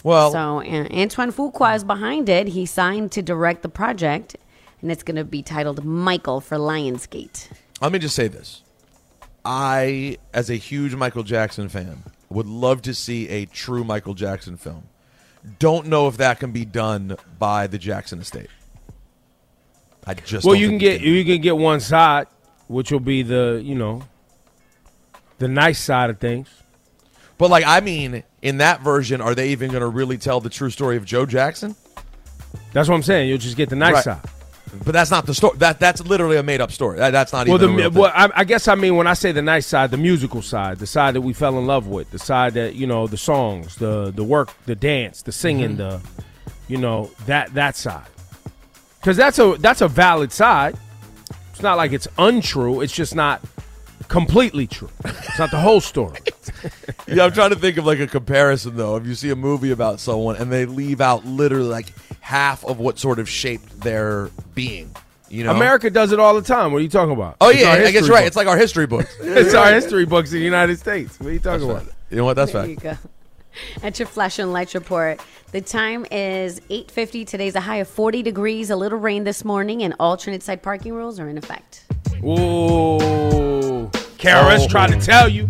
[0.03, 2.47] Well, so uh, Antoine Fuqua is behind it.
[2.47, 4.35] He signed to direct the project,
[4.81, 7.49] and it's going to be titled Michael for Lionsgate.
[7.81, 8.63] Let me just say this.
[9.43, 14.57] I, as a huge Michael Jackson fan, would love to see a true Michael Jackson
[14.57, 14.83] film.
[15.59, 18.49] Don't know if that can be done by the Jackson estate.
[20.05, 22.27] I just well, you can get you can get one side,
[22.67, 24.03] which will be the you know
[25.39, 26.47] the nice side of things.
[27.37, 30.49] But like, I mean, in that version, are they even going to really tell the
[30.49, 31.75] true story of Joe Jackson?
[32.73, 33.29] That's what I'm saying.
[33.29, 34.03] You'll just get the nice Right.
[34.03, 34.21] side.
[34.85, 35.57] But that's not the story.
[35.57, 36.97] That that's literally a made up story.
[36.97, 37.75] That, that's not Well, even.
[37.93, 40.41] the well, I, I guess I mean when I say the nice side, the musical
[40.41, 43.17] side, the side that we fell in love with, the side that you know, the
[43.17, 45.77] songs, the the work, the dance, the singing, Mhm.
[45.77, 46.01] the
[46.67, 48.05] you know that that side.
[48.99, 50.77] Because that's a that's a valid side.
[51.51, 52.81] It's not like it's untrue.
[52.81, 53.41] It's just not
[54.07, 54.89] completely true.
[55.05, 56.19] It's not the whole story.
[57.07, 58.95] yeah, I'm trying to think of like a comparison though.
[58.95, 61.87] If you see a movie about someone and they leave out literally like
[62.21, 64.95] half of what sort of shaped their being,
[65.29, 66.71] you know, America does it all the time.
[66.71, 67.37] What are you talking about?
[67.41, 68.19] Oh It's yeah, our I guess you're right.
[68.21, 68.27] book.
[68.27, 69.15] It's like our history books.
[69.21, 71.19] it's our history books in the United States.
[71.19, 71.85] What are you talking about?
[72.09, 72.35] You know what?
[72.35, 72.69] That's there fact.
[72.71, 72.97] you go.
[73.83, 75.19] At your flash and light report,
[75.51, 77.25] the time is 8:50.
[77.27, 78.69] Today's a high of 40 degrees.
[78.69, 81.83] A little rain this morning, and alternate side parking rules are in effect.
[82.23, 84.67] Ooh, KRS Oh.
[84.69, 85.47] tried to tell you.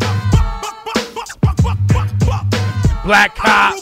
[3.06, 3.76] Black cop.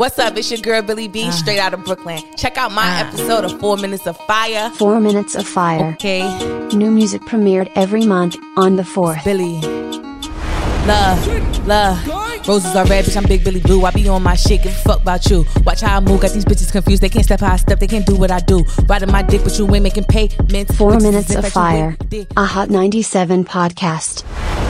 [0.00, 0.34] What's up?
[0.38, 1.30] It's your girl Billy B, ah.
[1.30, 2.22] straight out of Brooklyn.
[2.34, 3.06] Check out my ah.
[3.06, 4.70] episode of Four Minutes of Fire.
[4.70, 5.88] Four Minutes of Fire.
[5.88, 6.22] Okay.
[6.74, 9.22] New music premiered every month on the 4th.
[9.24, 9.60] Billy.
[10.86, 12.48] Love, love.
[12.48, 13.14] Roses are red, bitch.
[13.14, 13.84] I'm Big Billy Blue.
[13.84, 15.44] I be on my shit, give a fuck about you.
[15.66, 17.02] Watch how I move, got these bitches confused.
[17.02, 18.64] They can't step how I step, they can't do what I do.
[18.88, 20.74] Riding my dick, but you ain't making payments.
[20.78, 21.98] Four Minutes of Fire.
[22.38, 24.69] A Hot 97 podcast.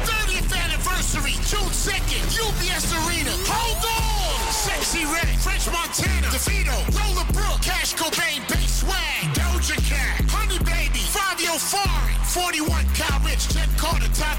[1.81, 3.33] 2nd, UBS Arena.
[3.49, 4.37] Hold on!
[4.53, 11.01] Sexyy Red, French Montana, DeVito, Lola Brooke, Cash Cobain, Bay Swag, Doja Cat, Honey Baby,
[11.09, 11.57] Fivio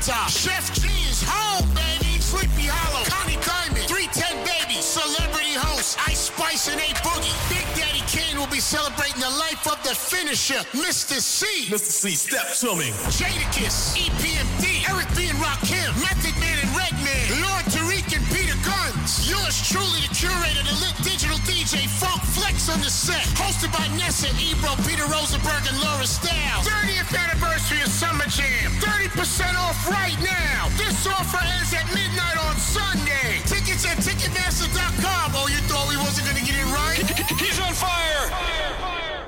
[0.02, 0.30] Tata.
[0.30, 2.18] Sheff G is home, baby.
[2.18, 3.02] Sleepy Hallow.
[3.06, 3.86] Connie Diamond.
[3.90, 4.78] 310 Baby.
[4.82, 5.98] Celebrity host.
[6.06, 7.34] Ice Spice and A Boogie.
[7.50, 11.18] Big Daddy Kane will be celebrating the life of the finisher, Mr.
[11.18, 11.66] Cee.
[11.70, 11.90] Mr.
[11.90, 12.90] Cee, step to me.
[13.10, 13.94] Jadakiss.
[13.98, 14.90] EPMD.
[14.90, 15.30] Eric B.
[15.30, 15.90] and Rakim.
[16.02, 19.26] Method Man and Lord Tariq and Peter Gunz.
[19.26, 23.24] Yours truly, the curator, the lit digital DJ Funk Flex on the set.
[23.34, 26.66] Hosted by Nessa, Ebro, Peter Rosenberg, and Laura Styles.
[26.66, 28.70] 30th anniversary of Summer Jam.
[28.78, 30.68] 30% off right now.
[30.78, 33.42] This offer ends at midnight on Sunday.
[33.46, 35.32] Tickets at Ticketmaster.com.
[35.34, 37.02] Oh, you thought we wasn't going to get it right?
[37.42, 38.28] He's on fire.
[38.30, 39.21] fire, fire.